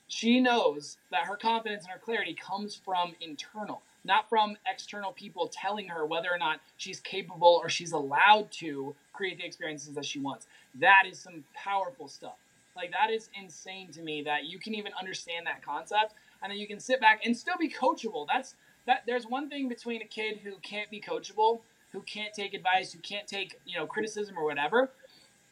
[0.09, 5.49] She knows that her confidence and her clarity comes from internal, not from external people
[5.49, 10.05] telling her whether or not she's capable or she's allowed to create the experiences that
[10.05, 10.47] she wants.
[10.81, 12.37] That is some powerful stuff.
[12.77, 16.59] Like, that is insane to me that you can even understand that concept and then
[16.59, 18.27] you can sit back and still be coachable.
[18.33, 18.55] That's
[18.87, 19.03] that.
[19.07, 21.61] There's one thing between a kid who can't be coachable,
[21.93, 24.91] who can't take advice, who can't take you know criticism or whatever,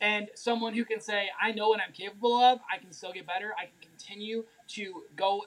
[0.00, 2.60] and someone who can say, "I know what I'm capable of.
[2.72, 3.54] I can still get better.
[3.58, 5.46] I can continue to go."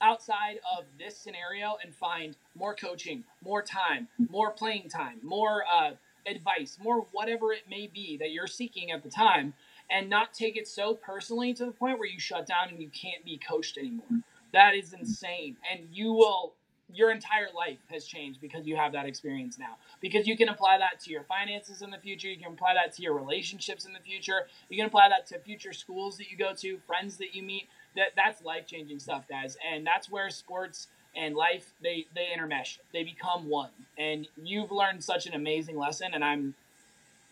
[0.00, 5.92] Outside of this scenario and find more coaching, more time, more playing time, more uh,
[6.26, 9.54] advice, more whatever it may be that you're seeking at the time,
[9.90, 12.88] and not take it so personally to the point where you shut down and you
[12.88, 14.06] can't be coached anymore.
[14.52, 15.56] That is insane.
[15.70, 16.54] And you will
[16.94, 19.76] your entire life has changed because you have that experience now.
[20.00, 22.94] Because you can apply that to your finances in the future, you can apply that
[22.96, 26.36] to your relationships in the future, you can apply that to future schools that you
[26.36, 27.68] go to, friends that you meet.
[27.96, 29.56] That that's life-changing stuff, guys.
[29.68, 30.86] And that's where sports
[31.16, 32.78] and life they they intermesh.
[32.92, 33.70] They become one.
[33.98, 36.54] And you've learned such an amazing lesson and I'm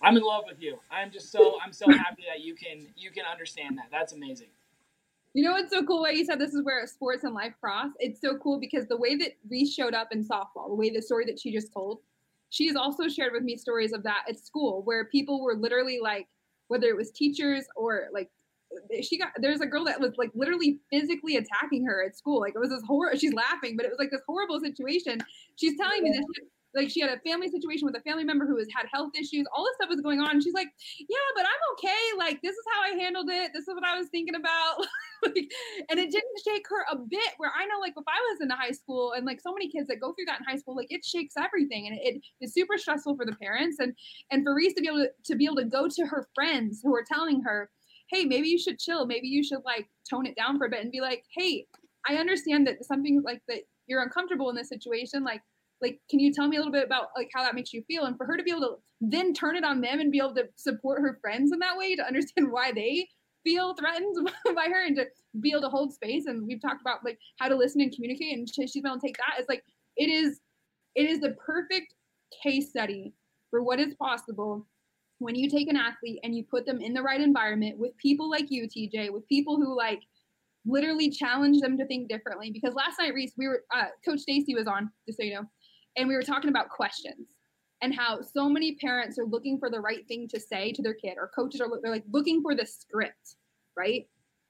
[0.02, 0.78] I'm in love with you.
[0.90, 3.86] I'm just so I'm so happy that you can you can understand that.
[3.90, 4.48] That's amazing.
[5.34, 6.00] You know what's so cool?
[6.00, 7.90] What you said this is where sports and life cross.
[7.98, 11.02] It's so cool because the way that Reese showed up in softball, the way the
[11.02, 12.00] story that she just told,
[12.50, 16.26] she's also shared with me stories of that at school where people were literally like,
[16.68, 18.30] whether it was teachers or like
[19.02, 22.40] she got there's a girl that was like literally physically attacking her at school.
[22.40, 23.16] Like it was this horror.
[23.16, 25.18] She's laughing, but it was like this horrible situation.
[25.56, 26.24] She's telling me this
[26.74, 29.46] like she had a family situation with a family member who has had health issues.
[29.54, 30.30] All this stuff was going on.
[30.30, 32.02] And she's like yeah but i'm okay.
[32.18, 33.52] Like this is how i handled it.
[33.54, 34.86] This is what i was thinking about.
[35.20, 35.50] Like,
[35.90, 38.50] and it didn't shake her a bit where i know like if i was in
[38.50, 40.92] high school and like so many kids that go through that in high school like
[40.92, 43.78] it shakes everything and it's super stressful for the parents.
[43.80, 43.94] And
[44.30, 46.80] and for reese to be able to, to be able to go to her friends
[46.84, 47.68] who are telling her
[48.10, 49.06] hey maybe you should chill.
[49.06, 51.66] Maybe you should like tone it down for a bit and be like hey
[52.08, 55.24] i understand that something like that you're uncomfortable in this situation.
[55.24, 55.40] Like
[55.80, 58.04] like can you tell me a little bit about like how that makes you feel?
[58.04, 60.34] And for her to be able to then turn it on them and be able
[60.34, 63.08] to support her friends in that way to understand why they
[63.44, 65.06] feel threatened by her and to
[65.40, 68.36] be able to hold space and we've talked about like how to listen and communicate
[68.36, 69.62] and she's been able to take that it's like
[69.96, 70.40] it is
[70.96, 71.94] it is the perfect
[72.42, 73.14] case study
[73.50, 74.66] for what is possible
[75.20, 78.28] when you take an athlete and you put them in the right environment with people
[78.28, 80.00] like you tj with people who like
[80.68, 82.50] literally challenge them to think differently.
[82.52, 85.44] Because last night reese we were uh, coach stacy was on just so you know
[85.98, 87.28] and we were talking about questions
[87.82, 90.94] and how so many parents are looking for the right thing to say to their
[90.94, 93.36] kid or coaches are they're like looking for the script
[93.78, 94.06] right?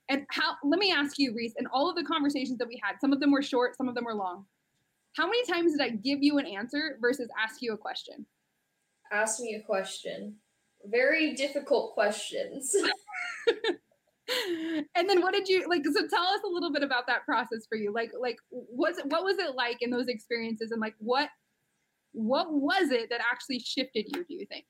[0.08, 2.96] And how let me ask you reese in all of the conversations that we had
[3.00, 4.46] some of them were short some of them were long.
[5.16, 8.24] How many times did i give you an answer versus ask you a question?
[9.12, 10.36] Ask me a question.
[10.84, 12.74] Very difficult questions
[14.94, 17.66] and then what did you like so tell us a little bit about that process
[17.68, 21.28] for you like like was what was it like in those experiences and like what
[22.12, 24.64] what was it that actually shifted you do you think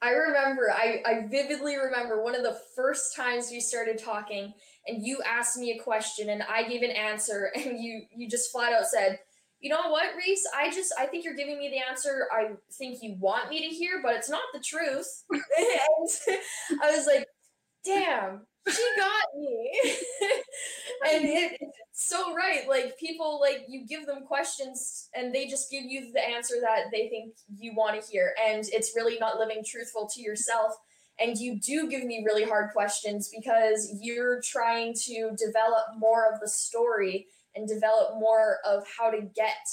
[0.00, 4.54] I remember, I, I vividly remember one of the first times we started talking
[4.86, 8.52] and you asked me a question and I gave an answer and you you just
[8.52, 9.18] flat out said,
[9.60, 10.46] you know what, Reese?
[10.56, 13.74] I just I think you're giving me the answer I think you want me to
[13.74, 15.24] hear, but it's not the truth.
[15.32, 16.38] and
[16.82, 17.26] I was like,
[17.84, 19.80] damn, she got me.
[21.12, 22.68] and it, it's so right.
[22.68, 26.86] Like people like you give them questions and they just give you the answer that
[26.92, 28.34] they think you want to hear.
[28.46, 30.72] And it's really not living truthful to yourself.
[31.20, 36.40] And you do give me really hard questions because you're trying to develop more of
[36.40, 37.26] the story
[37.56, 39.66] and develop more of how to get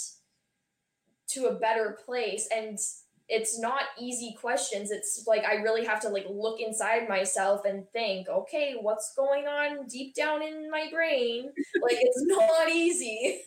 [1.28, 2.48] to a better place.
[2.56, 2.80] And
[3.28, 4.92] it's not easy questions.
[4.92, 9.46] It's like i really have to like look inside myself and think okay what's going
[9.46, 11.52] on deep down in my brain?
[11.82, 13.42] Like it's not easy.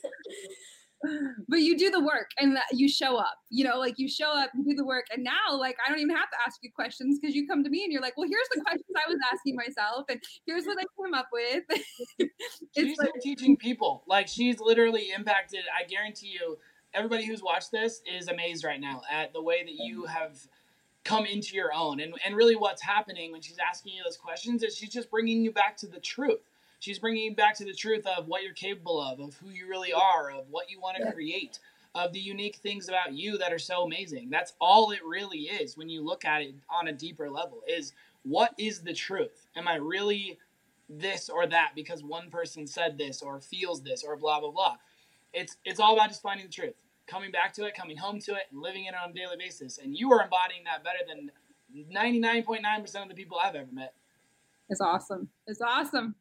[1.49, 4.33] But you do the work and that you show up you know like you show
[4.37, 6.73] up and do the work and now like i don't even have to ask you
[6.75, 9.17] questions because you come to me and you're like well here's the questions i was
[9.33, 11.63] asking myself and here's what i came up with.
[12.77, 16.59] She's like, teaching people like she's literally impacted i guarantee you
[16.95, 20.39] everybody who's watched this is amazed right now at the way that you have
[21.05, 24.63] come into your own and, and really what's happening when she's asking you those questions
[24.63, 26.41] is she's just bringing you back to the truth
[26.79, 29.69] she's bringing you back to the truth of what you're capable of, of who you
[29.69, 31.59] really are, of what you want to create,
[31.95, 34.29] of the unique things about you that are so amazing.
[34.31, 37.93] That's all it really is when you look at it on a deeper level is
[38.23, 39.49] what is the truth?
[39.57, 40.39] Am I really
[40.89, 44.77] this or that because one person said this or feels this or blah blah blah.
[45.33, 46.75] It's it's all about just finding the truth,
[47.07, 49.79] coming back to it, coming home to it, and living it on a daily basis.
[49.79, 51.31] And you are embodying that better than
[51.95, 53.95] 99.9% of the people I've ever met.
[54.71, 55.29] It's awesome.
[55.47, 56.15] It's awesome.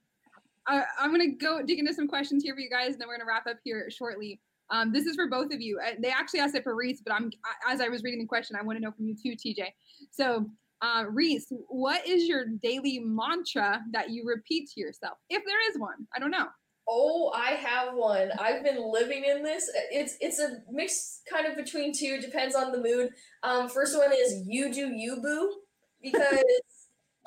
[0.68, 3.18] I, am gonna go dig into some questions here for you guys, and then we're
[3.18, 4.40] gonna wrap up here shortly.
[4.70, 5.80] Um, this is for both of you.
[6.00, 7.32] They actually asked it for Reese, but I'm
[7.68, 9.68] as I was reading the question, I want to know from you too, TJ.
[10.12, 10.50] So,
[10.82, 15.80] uh, Reese, what is your daily mantra that you repeat to yourself, if there is
[15.80, 16.06] one?
[16.16, 16.48] I don't know.
[16.90, 18.32] Oh, I have one.
[18.40, 19.70] I've been living in this.
[19.92, 22.20] It's it's a mix kind of between two.
[22.22, 23.12] Depends on the mood.
[23.44, 25.54] Um, first one is you do you boo
[26.02, 26.44] because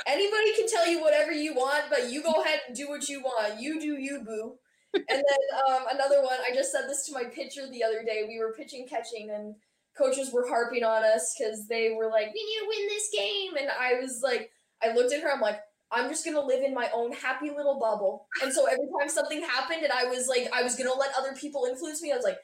[0.06, 3.20] Anybody can tell you whatever you want, but you go ahead and do what you
[3.20, 3.60] want.
[3.60, 4.54] You do you, boo.
[4.94, 8.24] and then um, another one, I just said this to my pitcher the other day.
[8.26, 9.54] We were pitching catching, and
[9.96, 13.56] coaches were harping on us because they were like, "We need to win this game,"
[13.56, 14.50] and I was like,
[14.82, 15.60] I looked at her, I'm like,
[15.92, 18.26] I'm just gonna live in my own happy little bubble.
[18.42, 21.34] And so every time something happened, and I was like, I was gonna let other
[21.34, 22.38] people influence me, I was like,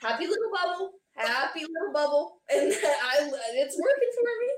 [0.00, 4.52] happy little bubble, happy little bubble, and I, it's working for me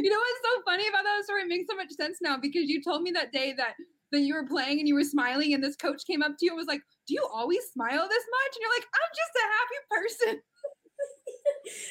[0.00, 1.42] you know what's so funny about that story?
[1.42, 3.74] It makes so much sense now because you told me that day that
[4.12, 6.52] that you were playing and you were smiling and this coach came up to you
[6.52, 9.46] and was like, "Do you always smile this much?" And you're like, "I'm just a
[9.46, 10.32] happy person."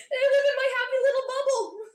[0.09, 1.88] I live in my happy little bubble.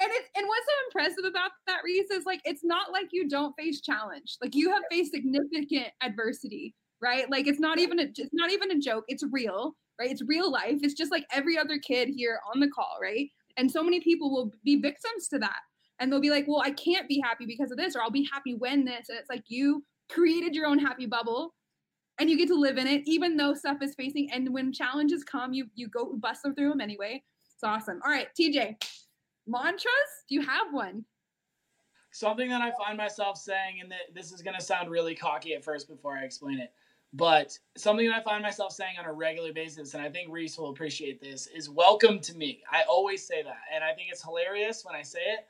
[0.00, 3.28] And it's and what's so impressive about that, Reese, is like it's not like you
[3.28, 4.36] don't face challenge.
[4.42, 7.30] Like you have faced significant adversity, right?
[7.30, 9.04] Like it's not even a, it's not even a joke.
[9.08, 10.10] It's real, right?
[10.10, 10.80] It's real life.
[10.82, 13.28] It's just like every other kid here on the call, right?
[13.56, 15.60] And so many people will be victims to that.
[16.00, 18.28] And they'll be like, well, I can't be happy because of this, or I'll be
[18.32, 19.08] happy when this.
[19.08, 21.54] And it's like you created your own happy bubble
[22.18, 24.30] and you get to live in it, even though stuff is facing.
[24.32, 27.22] And when challenges come, you you go bust them through them anyway.
[27.54, 28.00] It's awesome.
[28.04, 28.74] All right, TJ,
[29.46, 30.24] mantras?
[30.28, 31.04] Do you have one?
[32.10, 35.64] Something that I find myself saying, and this is going to sound really cocky at
[35.64, 36.72] first before I explain it.
[37.12, 40.58] But something that I find myself saying on a regular basis, and I think Reese
[40.58, 42.62] will appreciate this, is welcome to me.
[42.70, 43.60] I always say that.
[43.72, 45.46] And I think it's hilarious when I say it,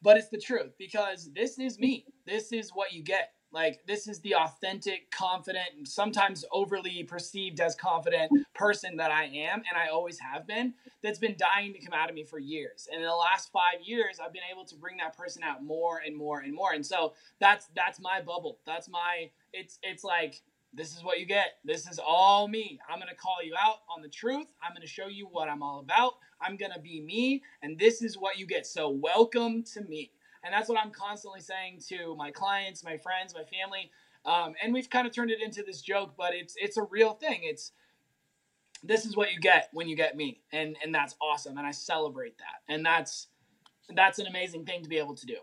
[0.00, 2.06] but it's the truth because this is me.
[2.24, 3.32] This is what you get.
[3.52, 9.24] Like, this is the authentic, confident, and sometimes overly perceived as confident person that I
[9.24, 12.38] am, and I always have been, that's been dying to come out of me for
[12.38, 12.88] years.
[12.92, 16.02] And in the last five years, I've been able to bring that person out more
[16.04, 16.72] and more and more.
[16.72, 18.58] And so that's that's my bubble.
[18.66, 20.42] That's my it's it's like
[20.74, 21.54] this is what you get.
[21.64, 22.78] This is all me.
[22.88, 24.46] I'm going to call you out on the truth.
[24.62, 26.14] I'm going to show you what I'm all about.
[26.40, 27.42] I'm going to be me.
[27.62, 28.66] And this is what you get.
[28.66, 30.12] So, welcome to me.
[30.44, 33.90] And that's what I'm constantly saying to my clients, my friends, my family.
[34.24, 37.14] Um, and we've kind of turned it into this joke, but it's it's a real
[37.14, 37.40] thing.
[37.42, 37.72] It's
[38.82, 41.70] this is what you get when you get me, and and that's awesome, and I
[41.70, 43.28] celebrate that, and that's
[43.94, 45.36] that's an amazing thing to be able to do.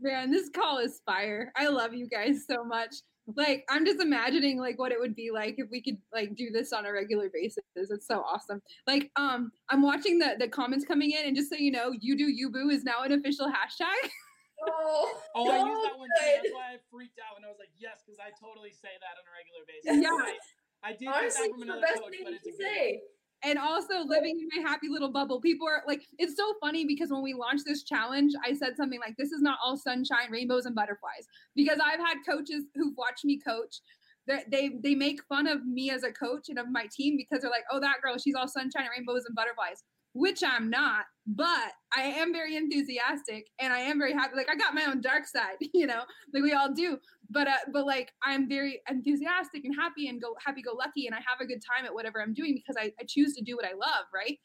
[0.00, 1.52] Man, this call is fire.
[1.56, 2.94] I love you guys so much
[3.36, 6.50] like i'm just imagining like what it would be like if we could like do
[6.50, 10.84] this on a regular basis it's so awesome like um i'm watching the the comments
[10.84, 13.46] coming in and just so you know you do you boo is now an official
[13.46, 14.10] hashtag
[14.66, 16.24] Oh, oh, I used that one too.
[16.24, 19.18] That's why I freaked out and I was like, yes, because I totally say that
[19.18, 20.00] on a regular basis.
[20.00, 20.14] Yeah.
[20.14, 23.02] I, I did Honestly, get that from another coach, but it's a good say
[23.44, 25.40] and also living in my happy little bubble.
[25.40, 29.00] People are like, it's so funny because when we launched this challenge, I said something
[29.00, 31.26] like, this is not all sunshine, rainbows, and butterflies.
[31.54, 33.80] Because I've had coaches who've watched me coach.
[34.26, 37.50] They, they make fun of me as a coach and of my team because they're
[37.50, 39.84] like, oh, that girl, she's all sunshine, rainbows, and butterflies
[40.14, 44.36] which I'm not, but I am very enthusiastic and I am very happy.
[44.36, 46.02] Like I got my own dark side, you know,
[46.32, 46.98] like we all do.
[47.30, 51.14] But uh, but like I'm very enthusiastic and happy and go happy go lucky and
[51.14, 53.56] I have a good time at whatever I'm doing because I, I choose to do
[53.56, 54.38] what I love, right?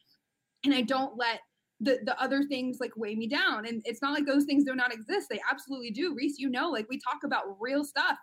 [0.66, 1.42] And I don't let
[1.80, 3.68] the the other things like weigh me down.
[3.68, 5.28] And it's not like those things do not exist.
[5.30, 6.16] They absolutely do.
[6.16, 8.18] Reese, you know, like we talk about real stuff.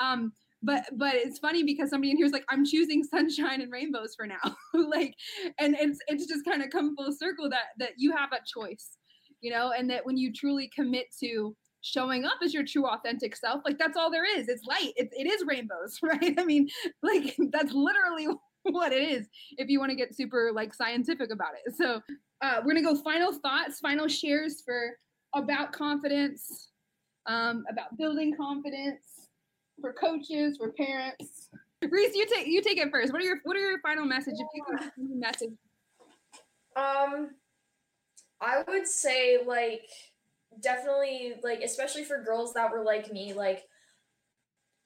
[0.00, 0.32] Um,
[0.62, 4.14] but but it's funny because somebody in here is like i'm choosing sunshine and rainbows
[4.16, 4.56] for now.
[4.74, 5.14] Like
[5.58, 8.96] and it's it's just kind of come full circle that that you have a choice
[9.40, 13.36] you know and that when you truly commit to showing up as your true authentic
[13.36, 14.48] self like that's all there is.
[14.48, 14.92] It's light.
[14.96, 16.34] It, it is rainbows right?
[16.38, 16.68] I mean
[17.02, 18.28] like that's literally
[18.64, 21.74] what it is if you want to get super like scientific about it.
[21.74, 22.00] So
[22.42, 24.96] uh, we're gonna go final thoughts, final shares for
[25.34, 26.70] about confidence,
[27.26, 29.17] um, about building confidence
[29.80, 31.48] for coaches, for parents.
[31.82, 33.12] Reese, you take you take it first.
[33.12, 34.34] What are your what are your final message?
[34.34, 35.50] If you can give a message.
[36.76, 37.30] Um,
[38.40, 39.88] I would say like
[40.60, 43.64] definitely like especially for girls that were like me like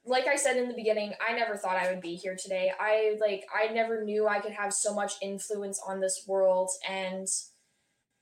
[0.04, 2.72] like I said in the beginning, I never thought I would be here today.
[2.78, 7.28] I like I never knew I could have so much influence on this world and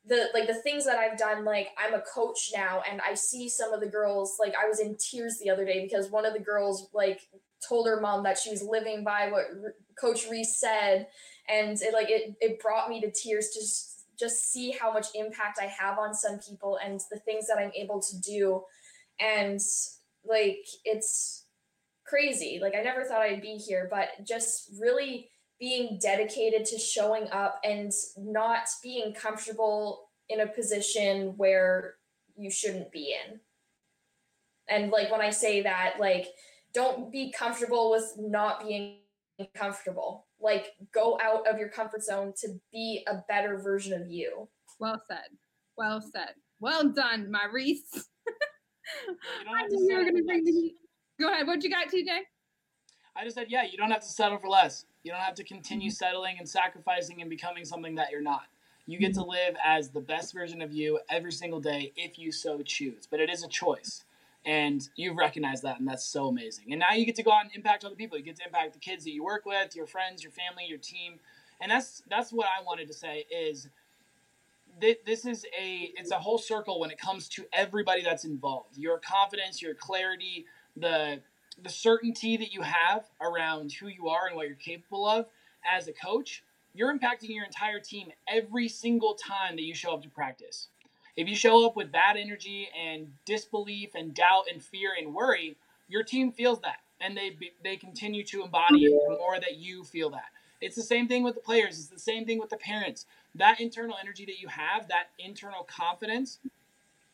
[0.06, 3.48] the like the things that I've done like I'm a coach now and I see
[3.48, 6.32] some of the girls like I was in tears the other day because one of
[6.32, 7.20] the girls like
[7.66, 11.06] told her mom that she was living by what R- coach Reese said
[11.48, 15.08] and it like it it brought me to tears to just, just see how much
[15.14, 18.62] impact I have on some people and the things that I'm able to do.
[19.18, 19.60] And
[20.24, 21.44] like it's
[22.06, 22.58] crazy.
[22.62, 25.28] Like I never thought I'd be here but just really
[25.60, 31.96] being dedicated to showing up and not being comfortable in a position where
[32.36, 33.38] you shouldn't be in.
[34.68, 36.28] And like when I say that, like
[36.72, 38.98] don't be comfortable with not being
[39.54, 40.26] comfortable.
[40.40, 44.48] Like go out of your comfort zone to be a better version of you.
[44.78, 45.28] Well said.
[45.76, 46.34] Well said.
[46.58, 47.82] Well done, Maurice.
[49.06, 50.74] You don't I knew you were gonna bring the heat.
[51.20, 51.46] Go ahead.
[51.46, 52.08] What you got, TJ?
[53.20, 54.86] I just said, yeah, you don't have to settle for less.
[55.02, 55.94] You don't have to continue Mm-hmm.
[55.94, 58.44] settling and sacrificing and becoming something that you're not.
[58.86, 62.32] You get to live as the best version of you every single day if you
[62.32, 63.06] so choose.
[63.10, 64.04] But it is a choice.
[64.44, 66.66] And you've recognized that, and that's so amazing.
[66.70, 68.16] And now you get to go out and impact other people.
[68.16, 70.78] You get to impact the kids that you work with, your friends, your family, your
[70.78, 71.20] team.
[71.60, 73.68] And that's that's what I wanted to say is
[74.80, 78.78] thi- this is a it's a whole circle when it comes to everybody that's involved.
[78.78, 80.46] Your confidence, your clarity,
[80.76, 81.20] the
[81.62, 85.26] the certainty that you have around who you are and what you're capable of
[85.70, 86.42] as a coach,
[86.74, 90.68] you're impacting your entire team every single time that you show up to practice.
[91.16, 95.56] If you show up with bad energy and disbelief and doubt and fear and worry,
[95.88, 99.84] your team feels that and they they continue to embody it the more that you
[99.84, 100.26] feel that.
[100.60, 103.06] It's the same thing with the players, it's the same thing with the parents.
[103.34, 106.38] That internal energy that you have, that internal confidence,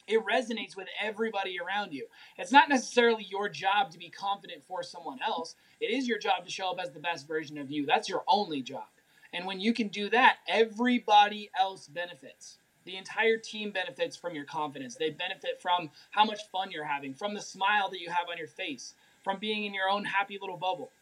[0.07, 2.07] it resonates with everybody around you.
[2.39, 5.57] It's not necessarily your job to be confident for someone else.
[5.81, 7.87] It is your job to show up as the best version of you.
[7.87, 8.87] That's your only job.
[9.33, 12.59] And when you can do that, everybody else benefits.
[12.85, 14.95] The entire team benefits from your confidence.
[14.95, 18.39] They benefit from how much fun you're having, from the smile that you have on
[18.39, 18.95] your face,
[19.25, 20.93] from being in your own happy little bubble.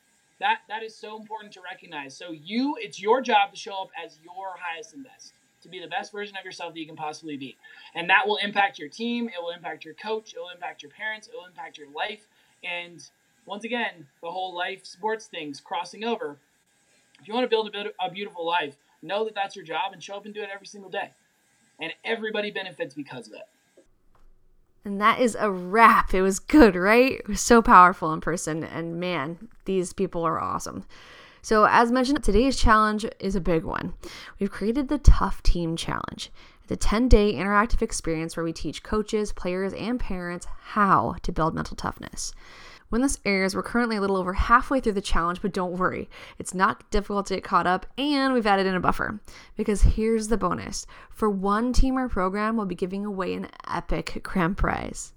[0.41, 2.17] That that is so important to recognize.
[2.17, 5.34] So you, it's your job to show up as your highest and best,
[5.65, 7.57] to be the best version of yourself that you can possibly be
[7.95, 10.91] and that will impact your team it will impact your coach it will impact your
[10.93, 12.29] parents it will impact your life
[12.63, 13.11] and
[13.47, 16.37] once again the whole life sports things crossing over
[17.21, 20.15] if you want to build a, beautiful life know that that's your job and show
[20.15, 21.11] up and do it every single day
[21.81, 23.49] and everybody benefits because of it
[24.85, 26.13] And that is a wrap.
[26.13, 27.13] It was good, right?
[27.13, 28.63] It was so powerful in person.
[28.63, 30.85] And man, these people are awesome.
[31.45, 33.93] So, as mentioned, today's challenge is a big one.
[34.41, 36.33] We've created the Tough Team Challenge.
[36.63, 41.33] It's a 10 day interactive experience where we teach coaches, players, and parents how to
[41.33, 42.33] build mental toughness.
[42.89, 46.09] When this airs, we're currently a little over halfway through the challenge, but don't worry,
[46.39, 49.21] it's not difficult to get caught up, and we've added in a buffer.
[49.55, 54.21] Because here's the bonus for one team or program, we'll be giving away an epic
[54.23, 55.13] grand prize.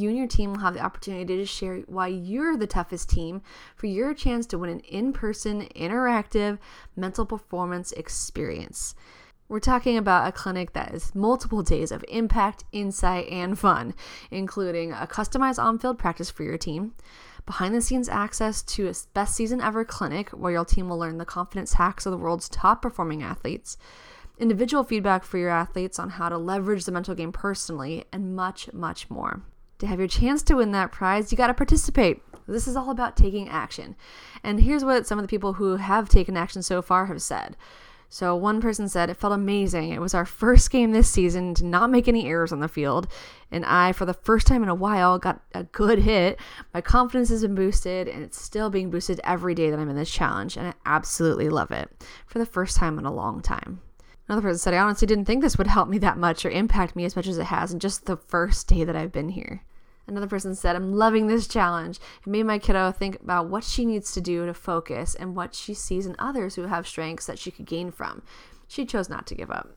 [0.00, 3.42] You and your team will have the opportunity to share why you're the toughest team
[3.76, 6.58] for your chance to win an in person, interactive
[6.96, 8.94] mental performance experience.
[9.46, 13.94] We're talking about a clinic that is multiple days of impact, insight, and fun,
[14.30, 16.94] including a customized on field practice for your team,
[17.44, 21.18] behind the scenes access to a best season ever clinic where your team will learn
[21.18, 23.76] the confidence hacks of the world's top performing athletes,
[24.38, 28.72] individual feedback for your athletes on how to leverage the mental game personally, and much,
[28.72, 29.42] much more.
[29.80, 32.22] To have your chance to win that prize, you got to participate.
[32.46, 33.96] This is all about taking action.
[34.44, 37.56] And here's what some of the people who have taken action so far have said.
[38.12, 39.92] So, one person said, It felt amazing.
[39.92, 43.06] It was our first game this season to not make any errors on the field.
[43.52, 46.38] And I, for the first time in a while, got a good hit.
[46.74, 49.96] My confidence has been boosted, and it's still being boosted every day that I'm in
[49.96, 50.56] this challenge.
[50.56, 51.88] And I absolutely love it
[52.26, 53.80] for the first time in a long time.
[54.28, 56.96] Another person said, I honestly didn't think this would help me that much or impact
[56.96, 59.62] me as much as it has in just the first day that I've been here.
[60.10, 62.00] Another person said, I'm loving this challenge.
[62.26, 65.54] It made my kiddo think about what she needs to do to focus and what
[65.54, 68.22] she sees in others who have strengths that she could gain from.
[68.66, 69.70] She chose not to give up.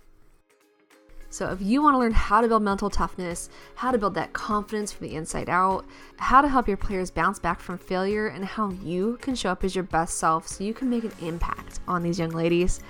[1.29, 4.33] So, if you want to learn how to build mental toughness, how to build that
[4.33, 5.85] confidence from the inside out,
[6.17, 9.63] how to help your players bounce back from failure, and how you can show up
[9.63, 12.81] as your best self so you can make an impact on these young ladies,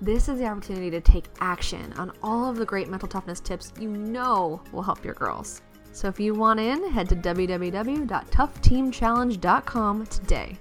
[0.00, 3.72] this is the opportunity to take action on all of the great mental toughness tips
[3.80, 5.60] you know will help your girls.
[5.98, 10.56] So, if you want in, head to www.toughteamchallenge.com today.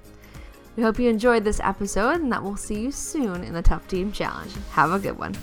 [0.76, 3.88] We hope you enjoyed this episode and that we'll see you soon in the Tough
[3.88, 4.52] Team Challenge.
[4.72, 5.36] Have a good one.